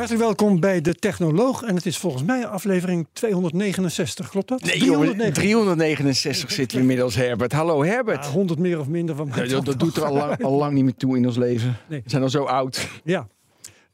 [0.00, 1.62] Hartelijk welkom bij De Technoloog.
[1.62, 4.62] En het is volgens mij aflevering 269, klopt dat?
[4.62, 7.52] Nee, jongen, 369 zitten we inmiddels, Herbert.
[7.52, 8.24] Hallo, Herbert.
[8.24, 9.44] Ja, 100 meer of minder van mij.
[9.44, 11.76] Ja, dat, dat doet er al lang, al lang niet meer toe in ons leven.
[11.88, 12.00] Nee.
[12.04, 12.88] We zijn al zo oud.
[13.04, 13.28] Ja.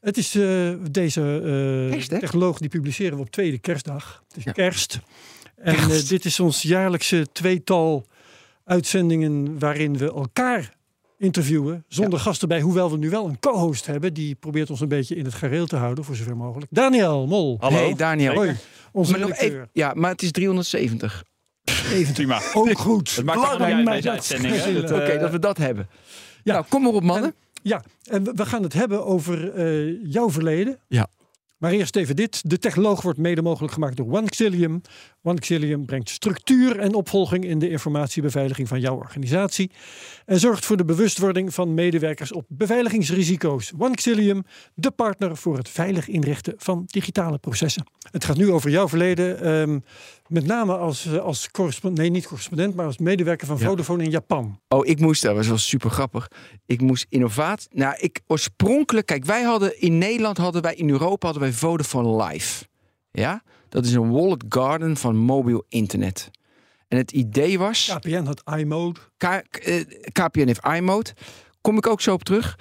[0.01, 1.21] Het is eh, deze
[2.09, 2.19] eh?
[2.19, 4.23] Technoloog, die publiceren we op tweede kerstdag.
[4.27, 4.51] Het is Ja.
[4.51, 4.99] kerst.
[5.55, 8.05] En eh, dit is ons jaarlijkse tweetal
[8.65, 10.76] uitzendingen waarin we elkaar
[11.17, 11.83] interviewen.
[11.87, 14.13] Zonder gasten bij, hoewel we nu wel een co-host hebben.
[14.13, 16.71] Die probeert ons een beetje in het gareel te houden, voor zover mogelijk.
[16.71, 17.57] Daniel Mol.
[17.59, 18.33] Hey, Daniel.
[18.33, 18.55] Hoi,
[18.91, 21.23] onze Maar nog even, ja, maar het is 370.
[21.91, 22.41] Even Prima.
[22.53, 23.15] ook goed.
[23.15, 25.87] Het maakt Belangrijk, uit deze dat is uitzending, Oké, eh, dat we dat hebben.
[26.43, 26.53] ja.
[26.53, 27.33] Nou, kom maar op, mannen.
[27.63, 30.79] Ja, en we- we gaan het hebben over eh, jouw verleden.
[30.87, 31.07] Ja.
[31.57, 32.49] Maar eerst even dit.
[32.49, 34.81] De technoloog wordt mede mogelijk gemaakt door OneXillium.
[35.23, 39.71] OneXillium brengt structuur en opvolging in de informatiebeveiliging van jouw organisatie.
[40.25, 43.71] En zorgt voor de bewustwording van medewerkers op beveiligingsrisico's.
[43.77, 47.85] OneXillium, de partner voor het veilig inrichten van digitale processen.
[48.11, 49.41] Het gaat nu over jouw verleden.
[49.41, 49.79] ehm,
[50.29, 53.65] met name als, eh, als correspondent, nee niet correspondent, maar als medewerker van Ja.
[53.65, 54.59] Vodafone in Japan.
[54.67, 56.27] Oh, ik moest, dat was wel super grappig.
[56.65, 57.69] Ik moest innovatie.
[57.73, 62.23] Nou, ik oorspronkelijk, kijk, wij hadden in Nederland, hadden wij in Europa, hadden wij Vodafone
[62.23, 62.65] Live.
[63.11, 66.29] Ja, dat is een walled garden van mobiel internet.
[66.87, 67.95] En het idee was.
[67.99, 68.99] KPN had iMode.
[69.17, 71.09] K- eh, KPN heeft iMode.
[71.61, 72.59] Kom ik ook zo op terug.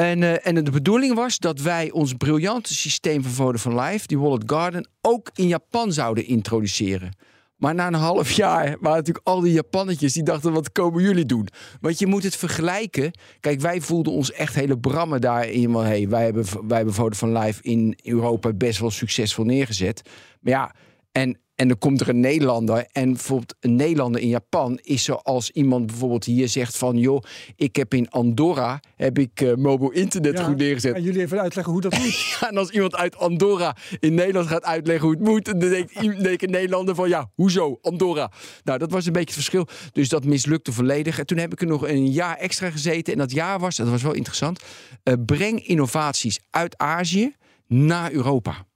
[0.00, 4.18] En, eh, en de bedoeling was dat wij ons briljante systeem van Vodafone Live, die
[4.18, 7.16] Wallet Garden, ook in Japan zouden introduceren.
[7.56, 11.26] Maar na een half jaar waren natuurlijk al die Japannetjes die dachten: wat komen jullie
[11.26, 11.48] doen?
[11.80, 13.10] Want je moet het vergelijken.
[13.40, 15.70] Kijk, wij voelden ons echt hele brammen daarin.
[15.70, 20.02] Maar hey, wij, hebben, wij hebben Vodafone Live in Europa best wel succesvol neergezet.
[20.40, 20.74] Maar ja,
[21.12, 22.86] en, en dan komt er een Nederlander.
[22.92, 26.98] En bijvoorbeeld een Nederlander in Japan is zoals iemand bijvoorbeeld hier zegt van...
[26.98, 27.22] joh,
[27.56, 30.92] ik heb in Andorra heb ik eh mobiel internet Ja, goed neergezet.
[30.92, 32.36] Kan jullie even uitleggen hoe dat moet?
[32.40, 35.44] Ja, en als iemand uit Andorra in Nederland gaat uitleggen hoe het moet...
[35.44, 38.30] dan denkt, denkt een Nederlander van ja, hoezo Andorra?
[38.64, 39.66] Nou, dat was een beetje het verschil.
[39.92, 41.18] Dus dat mislukte volledig.
[41.18, 43.12] En toen heb ik er nog een jaar extra gezeten.
[43.12, 44.62] En dat jaar was, dat was wel interessant...
[45.02, 47.34] eh, breng innovaties uit Azië
[47.66, 48.66] naar Europa.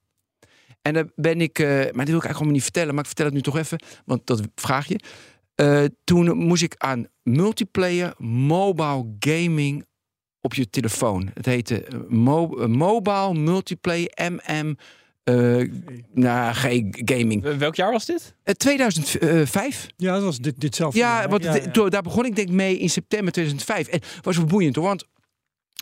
[0.83, 3.07] En daar ben ik, eh, maar dit wil ik eigenlijk allemaal niet vertellen, maar ik
[3.07, 5.01] vertel het nu toch even, want dat vraag je.
[5.55, 9.87] Eh, toen moest ik aan multiplayer mobile gaming
[10.41, 11.31] op je telefoon.
[11.35, 14.77] Het heette eh, mo- Mobile Multiplayer MM.
[15.25, 15.63] eh
[16.15, 17.57] nou, geen gaming.
[17.59, 18.35] Welk jaar was dit?
[18.43, 19.87] Eh, 2005.
[19.97, 20.99] Ja, dat was dit, ditzelfde.
[20.99, 21.29] Ja, jaar.
[21.29, 21.89] want ja, ja.
[21.89, 23.87] daar begon ik denk ik mee in september 2005.
[23.89, 25.05] En het was wel boeiend hoor, want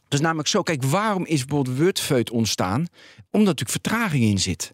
[0.04, 0.62] het is namelijk zo.
[0.62, 2.86] Kijk, waarom is bijvoorbeeld Wordfeut ontstaan?
[3.30, 4.70] Omdat natuurlijk vertraging in zit.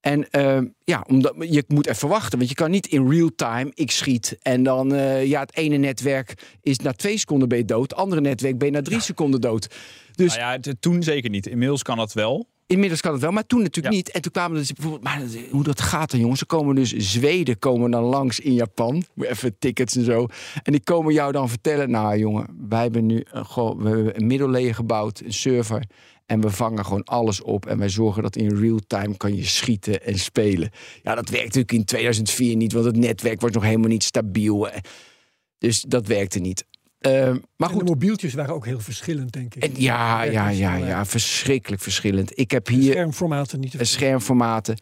[0.00, 3.70] En ehm, ja, omdat je moet even wachten, want je kan niet in real time
[3.74, 7.64] ik schiet en dan eh, ja, het ene netwerk is na twee seconden ben je
[7.64, 9.74] dood, het andere netwerk ben je na drie seconden dood.
[10.14, 11.46] Dus Nou ja, toen zeker niet.
[11.46, 12.48] Inmiddels kan dat wel.
[12.66, 14.00] Inmiddels kan het wel, maar toen natuurlijk Ja.
[14.00, 14.10] niet.
[14.10, 16.40] En toen kwamen dus bijvoorbeeld, maar hoe dat gaat dan, jongens?
[16.40, 20.26] Er komen dus Zweden komen dan langs in Japan, even tickets en zo.
[20.62, 24.20] En die komen jou dan vertellen, nou jongen, wij hebben nu een, gewoon, we hebben
[24.20, 25.82] een middellegen gebouwd, een server.
[26.28, 27.66] En we vangen gewoon alles op.
[27.66, 30.70] En wij zorgen dat in real time kan je schieten en spelen.
[31.02, 34.68] Ja, dat werkte natuurlijk in 2004 niet, want het netwerk was nog helemaal niet stabiel.
[35.58, 36.64] Dus dat werkte niet.
[36.98, 39.62] Eh, maar En de goed, mobieltjes waren ook heel verschillend, denk ik.
[39.62, 41.06] en ja, ja, ja, ja, ja.
[41.06, 42.38] verschrikkelijk verschillend.
[42.38, 44.78] Ik heb hier Schermformaten niet te eh, schermformaten.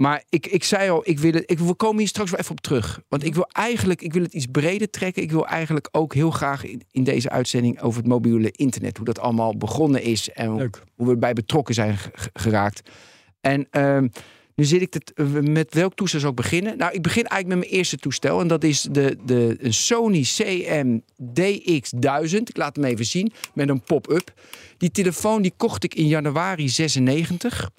[0.00, 2.50] Maar ik, ik zei al, ik wil het, ik, we komen hier straks wel even
[2.50, 3.00] op terug.
[3.08, 5.22] Want ik wil eigenlijk ik wil het iets breder trekken.
[5.22, 8.96] Ik wil eigenlijk ook heel graag in, in deze uitzending over het mobiele internet.
[8.96, 10.46] Hoe dat allemaal begonnen is en
[10.94, 12.90] hoe we erbij betrokken zijn ge- ge- geraakt.
[13.40, 14.08] En ehm,
[14.54, 15.12] nu zit ik het,
[15.48, 16.78] met welk toestel zou ik beginnen?
[16.78, 18.40] Nou, ik begin eigenlijk met mijn eerste toestel.
[18.40, 22.36] En dat is de, de een Sony CM DX1000.
[22.44, 24.32] Ik laat hem even zien met een pop-up.
[24.78, 27.70] Die telefoon die kocht ik in januari 96.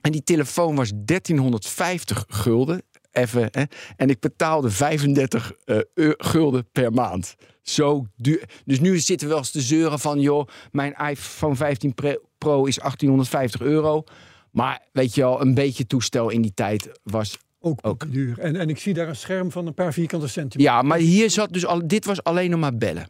[0.00, 2.82] En die telefoon was 1350 gulden.
[3.12, 3.62] Even, hè?
[3.96, 5.78] En ik betaalde 35 eh,
[6.16, 7.34] gulden per maand.
[7.62, 8.42] Zo duur.
[8.64, 10.20] Dus nu zitten we wel eens te zeuren van...
[10.20, 14.04] joh, mijn iPhone 15 Pre- Pro is 1850 euro.
[14.50, 17.38] Maar weet je wel, een beetje toestel in die tijd was...
[17.60, 18.38] Ook, ook duur.
[18.38, 20.72] En, en ik zie daar een scherm van een paar vierkante centimeter.
[20.72, 21.88] Ja, maar hier zat dus al...
[21.88, 23.08] Dit was alleen nog maar bellen.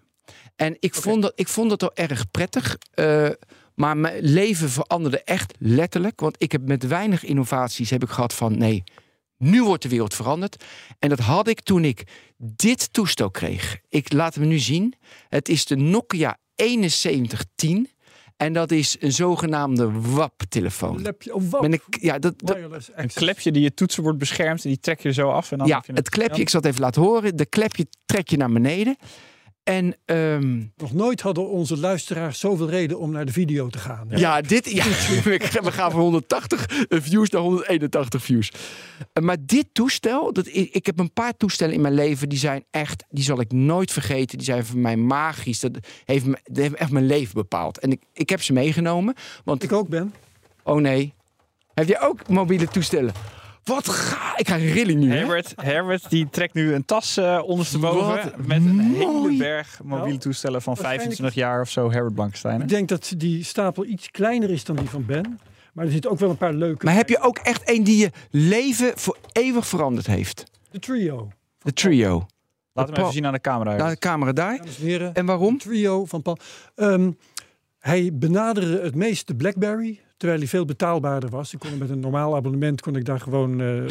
[0.56, 2.78] En ik, vond, dat, ik vond dat wel erg prettig.
[2.94, 3.28] eh,
[3.78, 6.20] Maar mijn leven veranderde echt letterlijk.
[6.20, 8.84] Want ik heb met weinig innovaties heb ik gehad van nee,
[9.36, 10.64] nu wordt de wereld veranderd.
[10.98, 12.06] En dat had ik toen ik
[12.38, 13.78] dit toestel kreeg.
[13.88, 14.94] Ik laat hem nu zien.
[15.28, 17.90] Het is de Nokia 7110.
[18.36, 21.02] En dat is een zogenaamde WAP-telefoon.
[21.02, 21.62] Lepje, oh, wap.
[21.62, 25.12] Een, ja, dat, dat, Wireless Een klepje die je toetsenbord beschermt en die trek je
[25.12, 25.52] zo af.
[25.52, 27.36] En dan ja, heb je het klepje, ik zal het even laten horen.
[27.36, 28.96] De klepje trek je naar beneden.
[29.68, 34.08] En ehm, Nog nooit hadden onze luisteraars zoveel reden om naar de video te gaan.
[34.08, 34.16] hè?
[34.16, 34.84] Ja, dit, ja,
[35.62, 38.52] we gaan van 180 views naar 181 views.
[39.12, 42.64] Eh, Maar dit toestel, dat, ik, heb een paar toestellen in mijn leven die zijn
[42.70, 44.38] echt, die zal ik nooit vergeten.
[44.38, 45.60] Die zijn voor mij magisch.
[45.60, 45.72] Dat
[46.04, 47.78] heeft, dat heeft echt mijn leven bepaald.
[47.78, 49.14] En ik, ik heb ze meegenomen,
[49.44, 50.14] want Ik ook ben.
[50.62, 51.12] oh nee,
[51.74, 53.12] heb je ook mobiele toestellen?
[53.68, 55.10] Wat ga ik ga een rilling nu.
[55.10, 55.16] hè?
[55.16, 60.18] Herbert, Herbert die trekt nu een tas eh ondersteboven Wat met een hele berg mobiele
[60.18, 61.90] toestellen van waarschijnlijk- 25 jaar of zo.
[61.90, 62.60] Herbert Blankenstein.
[62.62, 65.40] Ik denk dat die stapel iets kleiner is dan die van Ben.
[65.72, 66.84] Maar er zitten ook wel een paar leuke.
[66.84, 70.44] Maar heb je ook echt een die je leven voor eeuwig veranderd heeft?
[70.70, 71.28] De trio.
[71.58, 72.26] De trio.
[72.72, 73.76] Laat hem even zien aan de camera.
[73.76, 74.60] Naar de camera daar.
[74.80, 75.14] Heren.
[75.14, 75.58] En waarom?
[75.58, 76.38] trio van Paul.
[76.74, 77.10] Ehm,
[77.78, 81.52] hij benaderde het meest de BlackBerry, terwijl hij veel betaalbaarder was.
[81.52, 83.82] Ik kon met een normaal abonnement kon ik daar gewoon eh,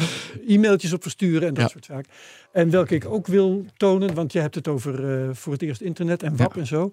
[0.54, 1.68] e-mailtjes op versturen en dat Ja.
[1.68, 2.10] soort zaken.
[2.52, 5.80] En welke ik ook wil tonen, want je hebt het over eh, voor het eerst
[5.80, 6.60] internet en WAP Ja.
[6.60, 6.90] en zo.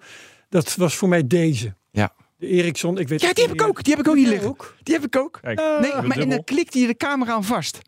[0.50, 1.74] Dat was voor mij deze.
[1.92, 2.14] Ja.
[2.38, 3.84] De Ericsson, ik weet Ja, die heb ik ook.
[3.84, 4.48] Die heb ik ook hier liggen.
[4.50, 4.76] Ook?
[4.84, 5.40] Die heb ik ook.
[5.42, 5.82] Kijk, Ah.
[5.82, 7.80] Nee, maar en dan klikt hij de camera aan vast.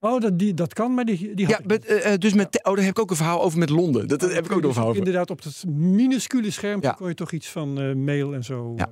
[0.00, 2.84] Oh, dat, die, dat kan, maar die, die had Ja, eh, dus met, oh, daar
[2.84, 4.08] heb ik ook een verhaal over met Londen.
[4.08, 4.98] Dat, dat heb ik ook nog een verhaal over.
[5.04, 6.90] Inderdaad, op het minuscule scherm Ja.
[6.92, 8.72] kon je toch iets van eh, mail en zo.
[8.76, 8.88] Ja.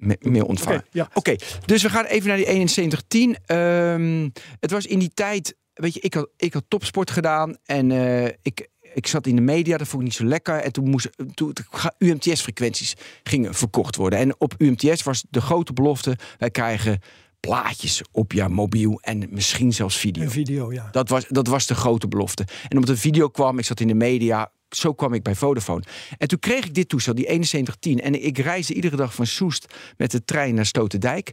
[0.00, 0.84] Eh, Me- Mail Oké, ontvangen.
[0.90, 1.10] ja.
[1.14, 1.36] Oké,
[1.66, 3.36] dus we gaan even naar die 7110.
[3.46, 4.28] Ehm
[4.60, 8.24] het was in die tijd, weet je, ik had, ik had topsport gedaan en eh,
[8.42, 10.54] ik, ik zat in de media, dat vond ik niet zo lekker.
[10.54, 11.52] En toen moest toen,
[11.98, 14.18] UMTS-frequenties gingen verkocht worden.
[14.18, 16.98] En op UMTS was de grote belofte, wij krijgen
[17.40, 20.22] plaatjes op je mobiel en misschien zelfs video.
[20.22, 20.88] Een video, ja.
[20.90, 22.44] Dat was, dat was de grote belofte.
[22.68, 25.82] En omdat de video kwam, ik zat in de media, zo kwam ik bij Vodafone.
[26.18, 28.00] En toen kreeg ik dit toestel, die 7110.
[28.00, 31.30] En ik reisde iedere dag van Soest met de trein naar Stotendijk.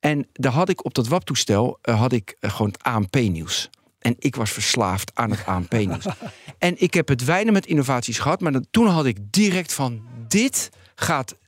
[0.00, 3.70] En daar had ik op dat WAP-toestel eh, had ik eh, gewoon het ANP-nieuws.
[3.98, 6.06] En ik was verslaafd aan het ANP-nieuws.
[6.58, 10.02] en ik heb het weinig met innovaties gehad, maar dan, toen had ik direct van:
[10.28, 11.38] dit gaat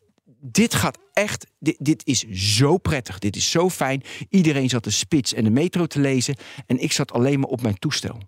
[0.45, 4.03] dit gaat echt, dit, dit is zo prettig, dit is zo fijn.
[4.29, 6.37] Iedereen zat de spits en de metro te lezen
[6.67, 8.19] en ik zat alleen maar op mijn toestel.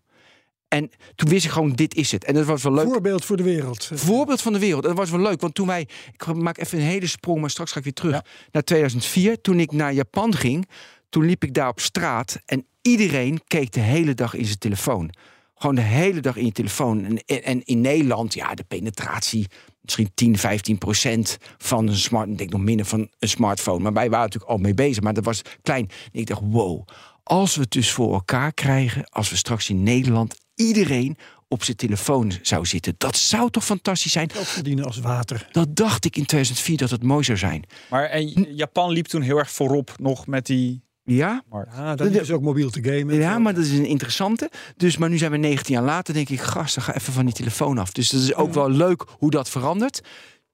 [0.75, 2.25] En toen wist ik gewoon, dit is het.
[2.25, 2.87] En dat was wel leuk.
[2.89, 3.91] Voorbeeld voor de wereld.
[3.95, 4.83] Voorbeeld van de wereld.
[4.83, 7.51] En dat was wel leuk, want toen wij, ik maak even een hele sprong, maar
[7.51, 8.23] straks ga ik weer terug
[8.53, 9.41] naar 2004.
[9.41, 10.69] Toen ik naar Japan ging,
[11.09, 15.11] toen liep ik daar op straat en iedereen keek de hele dag in zijn telefoon.
[15.55, 17.05] Gewoon de hele dag in je telefoon.
[17.05, 19.47] En, en- en in Nederland, ja, de penetratie,
[19.81, 23.83] misschien 10, 15 procent van een smart, ik denk nog minder van een smartphone.
[23.83, 25.89] Maar wij waren natuurlijk al mee bezig, maar dat was klein.
[26.13, 26.87] En ik dacht, wow,
[27.23, 31.17] als we het dus voor elkaar krijgen, als we straks in Nederland iedereen
[31.49, 34.31] op zijn telefoon zou zitten, dat zou toch fantastisch zijn?
[34.31, 35.49] Geld verdienen als water.
[35.53, 37.65] Dat dacht ik in 2004 dat het mooi zou zijn.
[37.91, 40.83] Maar en Japan liep toen heel erg voorop nog met die...
[41.07, 41.43] Ja,
[41.75, 43.15] Ja, dat is ook mobiel te gamen.
[43.15, 44.51] ja maar dat is een interessante.
[44.77, 47.25] Dus, maar nu zijn we 19 jaar later, denk ik, gast, dan ga even van
[47.25, 47.93] die telefoon af.
[47.93, 50.01] Dus dat is ook wel leuk hoe dat verandert.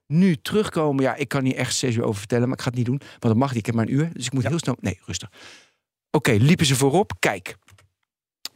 [0.06, 2.76] Nu terugkomen, ja, ik kan hier echt zes uur over vertellen, maar ik ga het
[2.76, 3.58] niet doen, want dat mag niet.
[3.58, 4.76] Ik heb maar een uur, dus ik moet heel snel.
[4.80, 5.30] Nee, rustig.
[6.10, 7.12] Oké, liepen ze voorop?
[7.18, 7.56] Kijk,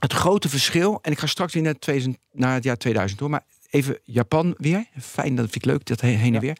[0.04, 3.30] het grote verschil, en ik ga straks weer naar, 2000, naar het jaar 2000 hoor,
[3.30, 4.84] maar even Japan weer.
[5.00, 6.58] Fijn, dat vind ik leuk, dat he- heen en weer.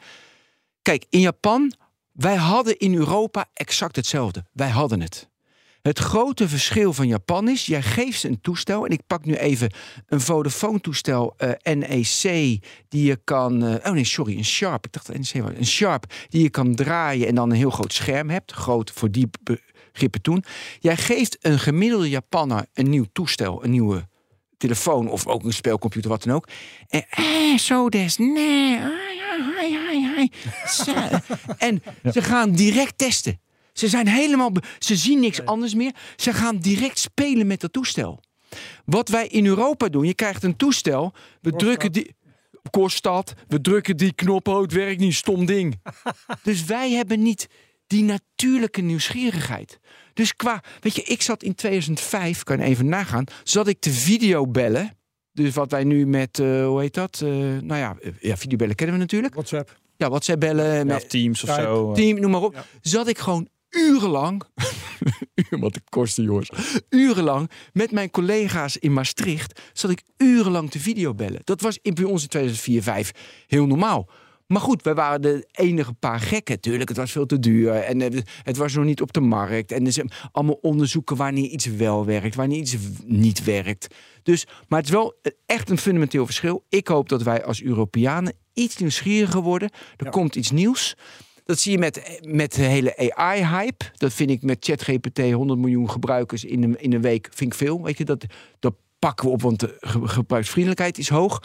[0.83, 1.73] Kijk, in Japan,
[2.13, 4.45] wij hadden in Europa exact hetzelfde.
[4.53, 5.29] Wij hadden het.
[5.83, 8.85] Het grote verschil van Japan is, jij geeft ze een toestel.
[8.85, 9.73] En ik pak nu even
[10.07, 12.23] een Vodafone-toestel eh, NEC,
[12.89, 13.65] die je kan.
[13.65, 14.87] eh, oh nee, sorry, een Sharp.
[14.87, 15.53] Ik dacht NEC was.
[15.57, 18.53] Een Sharp, die je kan draaien en dan een heel groot scherm hebt.
[18.53, 19.31] Groot voor die
[19.95, 20.45] begrippen toen.
[20.81, 24.09] Jij geeft een gemiddelde Japanner een nieuw toestel, een nieuwe
[24.57, 26.49] telefoon of ook een spelcomputer, wat dan ook.
[26.89, 28.79] En eh, zo des, nee.
[31.59, 31.83] En
[32.13, 33.41] ze gaan direct testen.
[33.73, 35.95] Ze zijn helemaal, ze zien niks anders meer.
[36.17, 38.21] Ze gaan direct spelen met dat toestel.
[38.85, 42.15] Wat wij in Europa doen, je krijgt een toestel, we drukken die.
[42.71, 45.81] Kost dat, we drukken die knop, oh, het werkt niet, stom ding.
[46.43, 47.49] dus wij hebben niet
[47.87, 49.79] die natuurlijke nieuwsgierigheid.
[50.15, 53.91] Dus qua, weet je, ik zat in 2005, kan je even nagaan, zat ik te
[53.91, 54.97] video bellen.
[55.33, 57.21] Dus wat wij nu met, eh, hoe heet dat?
[57.23, 59.35] Eh, nou ja, eh, ja, videobellen kennen we natuurlijk.
[59.35, 59.81] WhatsApp.
[59.97, 60.75] Ja, WhatsApp bellen.
[60.75, 61.67] Ja, met Teams of Skype.
[61.67, 61.93] zo.
[61.93, 62.55] team, noem maar op.
[62.55, 62.65] Ja.
[62.81, 64.43] Zat ik gewoon urenlang,
[65.51, 66.51] uur wat het kostte jongens,
[66.89, 71.41] urenlang met mijn collega's in Maastricht, zat ik urenlang te videobellen.
[71.45, 73.11] Dat was in, bij ons in 2004, 5
[73.47, 74.09] heel normaal.
[74.47, 76.61] Maar goed, wij waren de enige paar gekken.
[76.61, 77.73] Tuurlijk, het was veel te duur.
[77.75, 79.73] En eh, het was nog niet op de markt.
[79.73, 83.95] En er zijn allemaal onderzoeken wanneer iets wel werkt, wanneer iets niet werkt.
[84.23, 85.15] Dus, maar het is wel
[85.47, 86.65] echt een fundamenteel verschil.
[86.69, 89.71] Ik hoop dat wij als Europeanen iets nieuwsgieriger worden.
[89.97, 90.11] Er Ja.
[90.11, 90.95] komt iets nieuws.
[91.45, 93.85] Dat zie je met, met de hele AI-hype.
[93.97, 97.59] Dat vind ik met ChatGPT 100 miljoen gebruikers in een, in een week vind ik
[97.59, 97.83] veel.
[97.83, 98.25] Weet je, dat,
[98.59, 101.43] dat pakken we op, want de ge- gebruiksvriendelijkheid is hoog.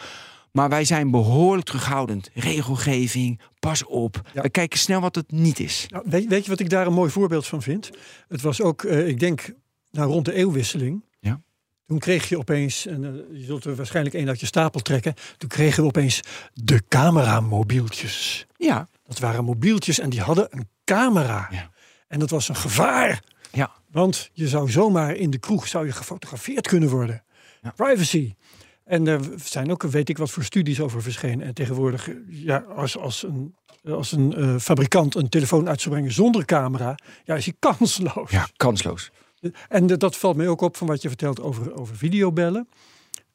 [0.51, 2.29] Maar wij zijn behoorlijk terughoudend.
[2.33, 4.21] Regelgeving, pas op.
[4.33, 4.41] Ja.
[4.41, 5.85] We kijken snel wat het niet is.
[5.89, 7.89] Nou, weet, weet je wat ik daar een mooi voorbeeld van vind?
[8.27, 9.53] Het was ook, eh, ik denk,
[9.91, 11.05] nou, rond de eeuwwisseling.
[11.19, 11.41] Ja.
[11.87, 15.13] Toen kreeg je opeens, en eh, je zult er waarschijnlijk één uit je stapel trekken.
[15.37, 16.21] Toen kregen we opeens
[16.53, 18.45] de cameramobieltjes.
[18.57, 21.47] Ja, Dat waren mobieltjes en die hadden een camera.
[21.51, 21.71] Ja.
[22.07, 23.21] En dat was een gevaar.
[23.51, 23.71] ja.
[23.91, 27.23] Want je zou zomaar in de kroeg zou je gefotografeerd kunnen worden.
[27.61, 27.71] Ja.
[27.75, 28.33] Privacy.
[28.89, 31.47] En er zijn ook, weet ik wat voor studies over verschenen.
[31.47, 33.55] En tegenwoordig, ja, als, als een,
[33.85, 38.31] als een eh, fabrikant een telefoon uit zou brengen zonder camera, ja, is hij kansloos.
[38.31, 39.11] ja kansloos.
[39.69, 42.67] En dat- dat valt mij ook op van wat je vertelt over, over videobellen.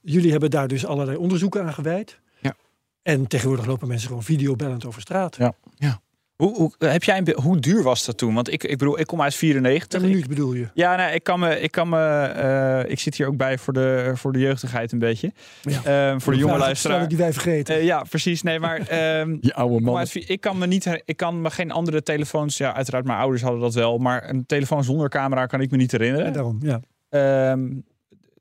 [0.01, 2.19] Jullie hebben daar dus allerlei onderzoeken aan gewijd.
[2.41, 2.55] Ja.
[3.03, 5.37] En tegenwoordig lopen mensen gewoon videobellend over straat.
[5.37, 6.01] Ja.
[6.37, 8.35] Hoe, hoe, heb jij een, hoe duur was dat toen?
[8.35, 10.03] Want ik, ik bedoel, ik kom uit 94.
[10.03, 10.69] Een minuut bedoel je?
[10.75, 13.73] Ja, nou, ik kan me, ik kan me, eh, ik zit hier ook bij voor
[13.73, 15.33] de, voor de jeugdigheid een beetje.
[15.63, 15.81] Ja.
[15.85, 16.95] Ehm, voor de jonge Vragen luisteraar.
[16.95, 17.75] stellen die wij vergeten.
[17.75, 18.43] Eh, ja, precies.
[18.43, 21.71] Nee, maar ehm, Je oude uit vi- ik kan me niet, ik kan me geen
[21.71, 22.57] andere telefoons.
[22.57, 25.77] Ja, uiteraard, mijn ouders hadden dat wel, maar een telefoon zonder camera kan ik me
[25.77, 26.33] niet en herinneren.
[26.33, 26.81] daarom, ja.
[27.09, 27.67] Ehm,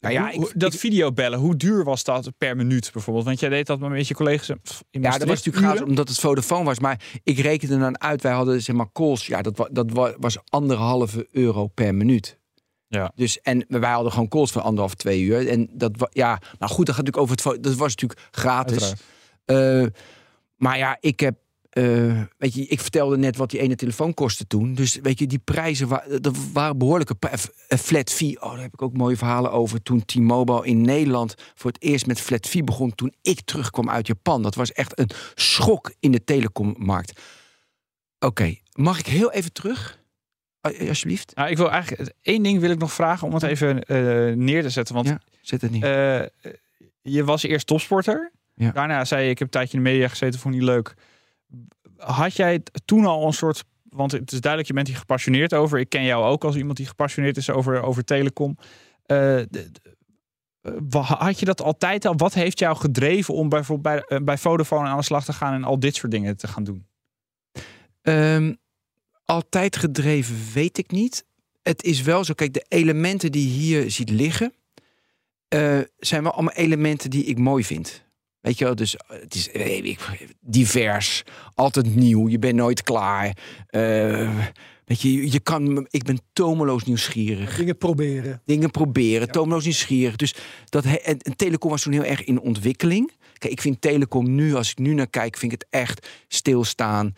[0.04, 3.26] Nou ja, ik- dat ik- videobellen, hoe duur was dat per minuut bijvoorbeeld?
[3.26, 4.60] Want jij deed dat met je collega's in
[5.02, 6.80] Ja, dat was natuurlijk gratis omdat het Vodafone was.
[6.80, 9.28] Maar ik rekende dan uit, wij hadden zeg maar calls.
[9.28, 12.40] Ja, dat, dat wa- was anderhalve euro per minuut.
[12.88, 13.12] Ja.
[13.16, 15.48] Dus, en wij hadden gewoon calls van anderhalf, twee uur.
[15.50, 17.64] En dat, ja, nou goed, dat gaat natuurlijk over het...
[17.64, 18.94] Dat was natuurlijk gratis.
[19.46, 19.86] Eh,
[20.56, 21.36] maar ja, ik heb.
[21.74, 24.74] Eh, weet je, ik vertelde net wat die ene telefoon kostte toen.
[24.74, 28.42] Dus weet je, die prijzen wa dat waren behoorlijke eh, flat fee.
[28.42, 29.82] Oh, daar heb ik ook mooie verhalen over.
[29.82, 32.96] Toen T-Mobile in Nederland voor het eerst met flat fee begon.
[32.96, 34.42] Toen ik terugkwam uit Japan.
[34.42, 37.22] Dat was echt een schok in de telecommarkt.
[38.20, 40.02] Oké, mag ik heel even terug?
[40.62, 41.36] Eh, Alsjeblieft.
[41.36, 44.62] Nou, ik wil eigenlijk één ding wil ik nog vragen om het even eh, neer
[44.62, 44.96] te zetten.
[44.96, 45.22] Want Ja.
[45.42, 45.84] Zet het niet.
[45.84, 46.22] eh,
[47.02, 48.32] je was eerst topsporter.
[48.56, 48.72] Ja.
[48.72, 50.94] Daarna zei je, ik heb een tijdje in de media gezeten, vond ik niet leuk.
[52.06, 55.80] Had jij toen al een soort, want het is duidelijk, je bent hier gepassioneerd over.
[55.80, 58.58] Ik ken jou ook als iemand die gepassioneerd is over, over telecom.
[59.06, 59.42] Eh,
[61.02, 62.16] had je dat altijd al?
[62.16, 65.54] Wat heeft jou gedreven om bijvoorbeeld bij, eh, bij Vodafone aan de slag te gaan
[65.54, 66.86] en al dit soort dingen te gaan doen?
[68.02, 68.54] Ehm,
[69.26, 71.26] altijd gedreven, weet ik niet.
[71.62, 74.54] Het is wel zo, kijk, de elementen die je hier ziet liggen,
[75.48, 78.03] eh, zijn wel allemaal elementen die ik mooi vind.
[78.44, 81.24] Weet je wel, dus eh, het is eh, ik- divers,
[81.56, 83.38] altijd nieuw, je bent nooit klaar.
[83.68, 84.38] Eh,
[84.86, 88.42] weet je, je- kan, ik ben tomeloos nieuwsgierig Dingen proberen.
[88.46, 90.16] dingen proberen, tomeloos nieuwsgierig.
[90.16, 90.36] Dus
[90.70, 93.12] dat en, en telecom was toen heel erg in ontwikkeling.
[93.38, 97.16] Kijk, ik vind telecom nu, als ik nu naar kijk, vind ik het echt stilstaan,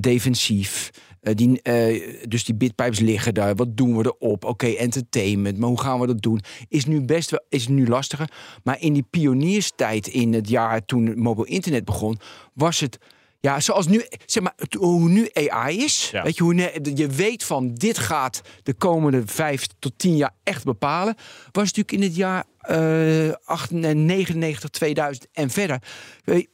[0.00, 0.90] defensief.
[1.22, 3.54] Eh, die, eh, dus die bitpipes liggen daar.
[3.54, 4.44] Wat doen we erop?
[4.44, 5.58] Oké, entertainment.
[5.58, 6.40] Maar hoe gaan we dat doen?
[6.68, 8.30] Is nu best wel is nu lastiger.
[8.64, 12.18] Maar in die pionierstijd in het jaar toen mobiel internet begon,
[12.52, 12.98] was het.
[13.40, 16.08] Ja, zoals nu, zeg maar, hoe nu AI is.
[16.12, 16.22] Ja.
[16.22, 16.54] Weet je, hoe
[16.94, 21.14] je weet van dit gaat de komende vijf tot tien jaar echt bepalen.
[21.52, 23.34] Was natuurlijk in het jaar eh
[23.70, 25.82] 99, 2000 en verder.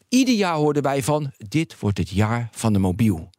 [0.09, 3.31] Ieder jaar hoorden wij van dit wordt het jaar van de mobiel.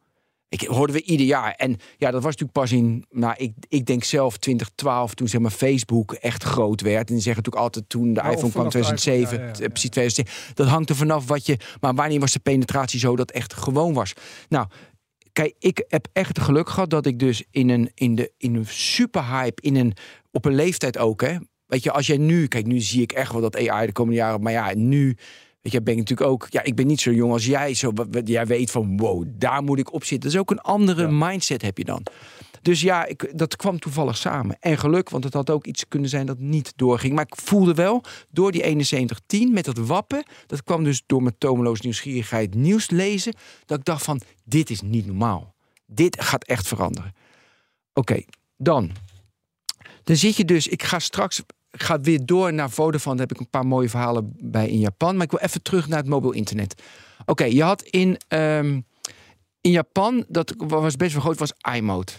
[0.50, 1.54] Ik hoorden we ieder jaar.
[1.54, 5.40] En ja, dat was natuurlijk pas in, nou, ik, ik denk zelf 2012, toen zeg
[5.40, 7.08] maar Facebook echt groot werd.
[7.08, 9.42] En die zeggen natuurlijk altijd toen de Ja, of iPhone kwam vanaf de 2007, iPhone,
[9.42, 9.64] ja, ja, ja.
[9.64, 10.54] eh, precies 2007.
[10.54, 13.94] Dat hangt er vanaf wat je, maar wanneer was de penetratie zo dat echt gewoon
[13.94, 14.12] was?
[14.48, 14.66] Nou,
[15.32, 18.54] kijk, ik heb echt het geluk gehad dat ik dus in een, in de, in
[18.54, 19.96] een super hype, in een,
[20.30, 21.36] op een leeftijd ook, hè.
[21.66, 24.18] Weet je, als jij nu, kijk, nu zie ik echt wel dat AI de komende
[24.18, 25.16] jaren, maar ja, nu,
[25.60, 27.92] weet je, ben ik natuurlijk ook, ja, ik ben niet zo jong als jij, zo,
[28.24, 30.30] jij weet van, wow, daar moet ik op zitten.
[30.30, 32.06] Dat is ook een andere mindset heb je dan.
[32.62, 34.56] Dus ja, ik, dat kwam toevallig samen.
[34.60, 37.14] En geluk, want het had ook iets kunnen zijn dat niet doorging.
[37.14, 40.24] Maar ik voelde wel, door die 7110 met dat wappen...
[40.46, 43.34] dat kwam dus door mijn tomeloos nieuwsgierigheid nieuws lezen...
[43.66, 45.54] dat ik dacht van, dit is niet normaal.
[45.86, 47.14] Dit gaat echt veranderen.
[47.92, 48.22] Oké,
[48.56, 48.90] dan.
[50.04, 51.42] Dan zit je dus, ik ga straks...
[51.70, 53.16] Ik ga weer door naar Vodafone.
[53.16, 55.14] Daar heb ik een paar mooie verhalen bij in Japan.
[55.14, 56.82] Maar ik wil even terug naar het mobiel internet.
[57.24, 58.80] Oké, je had in, ehm,
[59.60, 62.12] in Japan, dat was best wel groot, was iMode.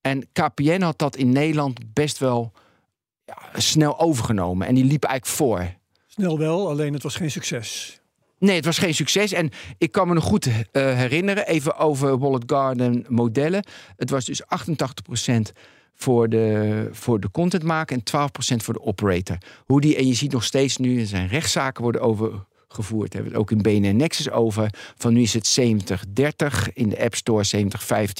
[0.00, 2.52] En KPN had dat in Nederland best wel
[3.24, 4.66] ja, snel overgenomen.
[4.66, 5.74] En die liep eigenlijk voor.
[6.06, 8.00] Snel wel, alleen het was geen succes.
[8.38, 9.32] Nee, het was geen succes.
[9.32, 13.64] En ik kan me nog goed eh, herinneren, even over Wallet Garden modellen.
[13.96, 15.52] Het was dus 88%
[15.96, 19.38] voor de, voor de content maken en 12% voor de operator.
[19.64, 23.12] Hoe die, en je ziet nog steeds nu, er zijn rechtszaken worden overgevoerd.
[23.12, 24.70] Hebben we het ook in BNN Nexus over.
[24.96, 27.68] Van nu is het 70-30 in de App Store,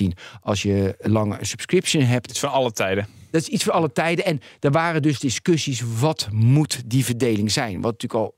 [0.05, 0.07] 70-15
[0.41, 2.27] als je langer een subscription hebt.
[2.27, 3.07] Het is van alle tijden.
[3.31, 4.25] Dat is iets voor alle tijden.
[4.25, 7.81] En er waren dus discussies, wat moet die verdeling zijn?
[7.81, 8.35] Wat natuurlijk al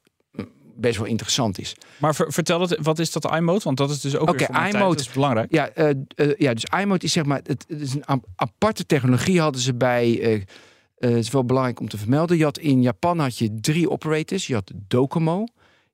[0.81, 1.75] best wel interessant is.
[1.99, 3.61] Maar ver- vertel het, wat is dat iMode?
[3.65, 4.51] Want dat is dus ook tijd.
[4.75, 4.97] iMode.
[4.97, 5.53] Dat is belangrijk.
[5.53, 8.87] Ja, eh, eh, ja dus iMode is zeg maar, het, het is een ap- aparte
[8.87, 10.21] technologie hadden ze bij.
[10.21, 10.41] eh,
[10.99, 12.37] het is wel belangrijk om te vermelden.
[12.37, 14.47] Je had in Japan had je drie operators.
[14.47, 15.45] Je had Docomo.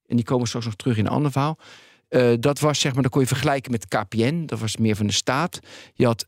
[0.07, 1.59] En die komen straks nog terug in een ander verhaal.
[2.41, 4.43] Dat was zeg maar, dat kon je vergelijken met KPN.
[4.47, 5.59] Dat was meer van de staat.
[5.95, 6.27] Je had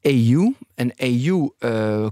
[0.00, 0.52] EU.
[0.74, 1.48] En EU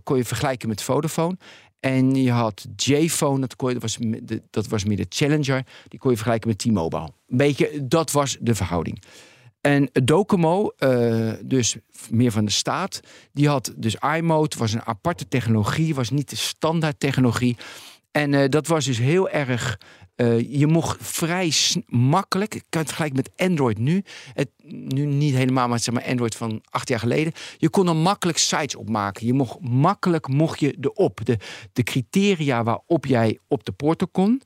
[0.02, 1.36] kon je vergelijken met Vodafone.
[1.80, 3.98] En je had J-Phone, dat, kon je, dat, was,
[4.50, 5.66] dat was meer de Challenger.
[5.88, 7.10] Die kon je vergelijken met T-Mobile.
[7.28, 9.02] Een beetje, dat was de verhouding.
[9.60, 11.76] En Docomo, eh, dus
[12.10, 13.00] meer van de staat,
[13.32, 17.56] die had dus iMode, was een aparte technologie, was niet de standaard technologie.
[18.10, 19.78] En eh, dat was dus heel erg.
[20.18, 21.52] Eh, je mocht vrij
[21.86, 24.02] makkelijk, ik kan het vergelijken met Android nu.
[24.32, 27.32] Het, nu niet helemaal, maar zeg maar Android van acht jaar geleden.
[27.56, 29.26] Je kon er makkelijk sites opmaken.
[29.26, 31.20] Je mocht makkelijk mocht je erop.
[31.24, 31.38] De,
[31.72, 34.42] de criteria waarop jij op de portal kon,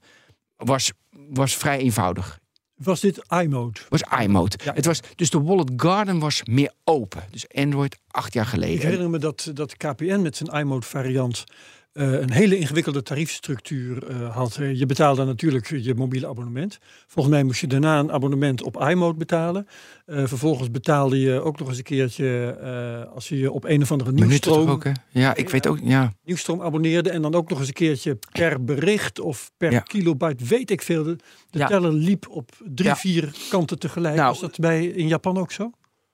[0.56, 0.92] was,
[1.28, 2.38] was vrij eenvoudig
[2.76, 3.80] Was dit iMode?
[3.88, 4.58] was iMode.
[4.64, 4.72] Ja.
[4.74, 7.24] Het was, dus de Wallet Garden was meer open.
[7.30, 8.80] Dus Android acht jaar Ik geleden.
[8.80, 11.44] herinner me dat, dat KPN met zijn iMode variant
[11.92, 14.56] eh, een hele ingewikkelde tariefstructuur eh, had.
[14.56, 16.78] Eh, Je betaalde natuurlijk je mobiele abonnement.
[17.06, 19.66] Volgens mij moest je daarna een abonnement op iMode betalen.
[20.06, 23.82] Eh, vervolgens betaalde je ook nog eens een keertje eh, als je je op een
[23.82, 24.84] of andere nieuwstroom, ook?
[25.10, 26.12] Ja, ik weet ook, ja.
[26.24, 27.10] nieuwstroom abonneerde.
[27.10, 29.80] En dan ook nog eens een keertje per bericht of per Ja.
[29.80, 31.02] kilobyte, weet ik veel.
[31.04, 31.16] De,
[31.50, 31.66] de Ja.
[31.66, 32.96] teller liep op drie, Ja.
[32.96, 34.14] vier kanten tegelijk.
[34.16, 35.70] Nou, Was dat bij, in Japan ook zo?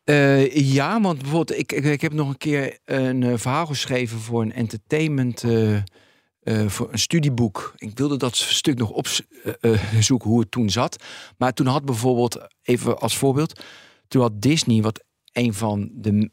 [0.09, 4.43] Eh, ja, want bijvoorbeeld, ik, ik, heb nog een keer een eh, verhaal geschreven voor
[4.43, 7.75] een entertainment, eh, voor een studieboek.
[7.77, 11.05] Ik wilde dat stuk nog opzoeken hoe het toen zat.
[11.37, 13.61] Maar toen had bijvoorbeeld, even als voorbeeld,
[14.09, 16.31] toen had Disney, wat een van de,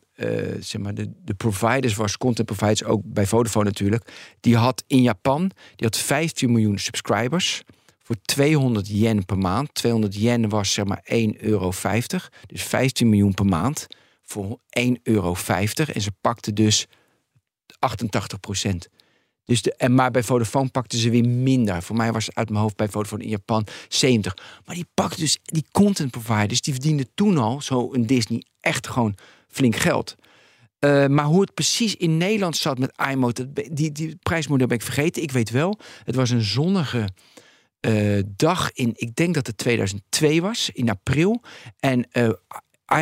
[0.59, 5.01] zeg maar de, de providers was, content providers, ook bij Vodafone natuurlijk, die had in
[5.01, 7.63] Japan, die had 15 miljoen subscribers
[8.05, 9.73] voor 200 yen per maand.
[9.73, 11.71] 200 yen was zeg maar 1,50 euro.
[12.45, 13.87] Dus 15 miljoen per maand
[14.21, 15.35] voor 1,50 euro.
[15.45, 16.87] En ze pakten dus
[17.79, 18.87] 88 procent.
[19.45, 21.83] Dus de, en maar bij Vodafone pakten ze weer minder.
[21.83, 24.37] Voor mij was het uit mijn hoofd bij Vodafone in Japan 70.
[24.65, 28.87] Maar die pakten dus die content providers, die verdienden toen al, zo een Disney, echt
[28.87, 29.15] gewoon
[29.47, 30.15] flink geld.
[30.79, 34.83] Eh, maar hoe het precies in Nederland zat met iMode, die, die prijsmodel ben ik
[34.83, 35.21] vergeten.
[35.21, 37.09] Ik weet wel, het was een zonnige
[37.85, 41.41] eh, dag in, ik denk dat het 2002 was, in april.
[41.79, 42.29] En eh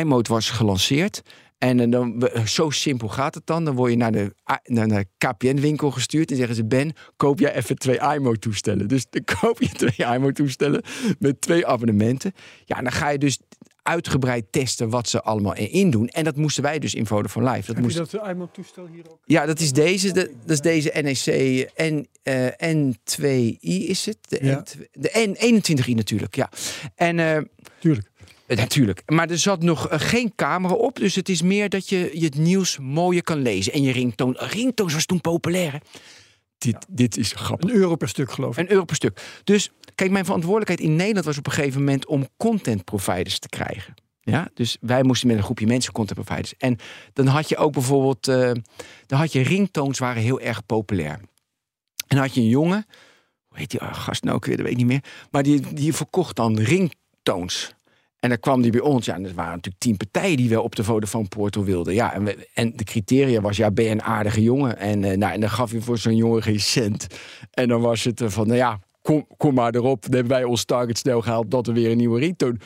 [0.00, 1.22] iMode was gelanceerd.
[1.58, 3.64] En eh, dan, zo simpel gaat het dan.
[3.64, 7.54] Dan word je naar de, naar de KPN-winkel gestuurd en zeggen ze: Ben, koop jij
[7.54, 8.88] even twee iMode-toestellen.
[8.88, 10.82] Dus dan koop je twee iMode-toestellen
[11.18, 12.32] met twee abonnementen.
[12.64, 13.40] Ja, dan ga je dus
[13.84, 16.08] uitgebreid testen wat ze allemaal erin doen.
[16.08, 17.66] En dat moesten wij dus in Vodafone Live.
[17.66, 19.18] Dat Heb moest, je dat iMode toestel hier ook?
[19.26, 20.12] ja, dat is deze.
[20.12, 24.18] De, dat is deze NEC N, eh, N2i is het.
[24.28, 24.64] De, Ja.
[24.64, 26.50] N2 de N21i natuurlijk, ja.
[26.94, 27.38] En eh,
[27.78, 28.10] Tuurlijk.
[28.46, 29.02] eh, natuurlijk.
[29.06, 30.96] Maar er zat nog eh, geen camera op.
[30.96, 33.72] Dus het is meer dat je, je het nieuws mooier kan lezen.
[33.72, 34.34] En je ringtoon.
[34.38, 35.72] Ringtoons was toen populair.
[35.72, 35.78] Hè?
[36.64, 37.70] Dit, dit is grappig.
[37.70, 38.64] Een euro per stuk geloof ik.
[38.64, 39.40] Een euro per stuk.
[39.44, 43.48] Dus kijk, mijn verantwoordelijkheid in Nederland was op een gegeven moment om content providers te
[43.48, 43.94] krijgen.
[44.20, 46.56] Ja, dus wij moesten met een groepje mensen content providers.
[46.56, 46.78] En
[47.12, 48.50] dan had je ook bijvoorbeeld, eh,
[49.06, 51.12] dan had je ringtoons waren heel erg populair.
[51.12, 52.86] En dan had je een jongen,
[53.48, 55.04] hoe heet die ah, gast nou ook weer, dat weet ik niet meer.
[55.30, 57.73] Maar die, die verkocht dan ringtoons.
[58.24, 59.06] En dan kwam die bij ons.
[59.06, 61.94] Ja, en er waren natuurlijk tien partijen die wel op de Vodafone Portal wilden.
[61.94, 64.78] Ja, en, we- en de criteria was, ja, ben je een aardige jongen?
[64.78, 67.06] En, eh, nou, en dan gaf je voor zo'n jongen geen cent.
[67.50, 70.02] En dan was het eh, van, nou ja, kom, kom maar erop.
[70.02, 72.56] Dan hebben wij ons target snel gehaald dat we weer een nieuwe ringtone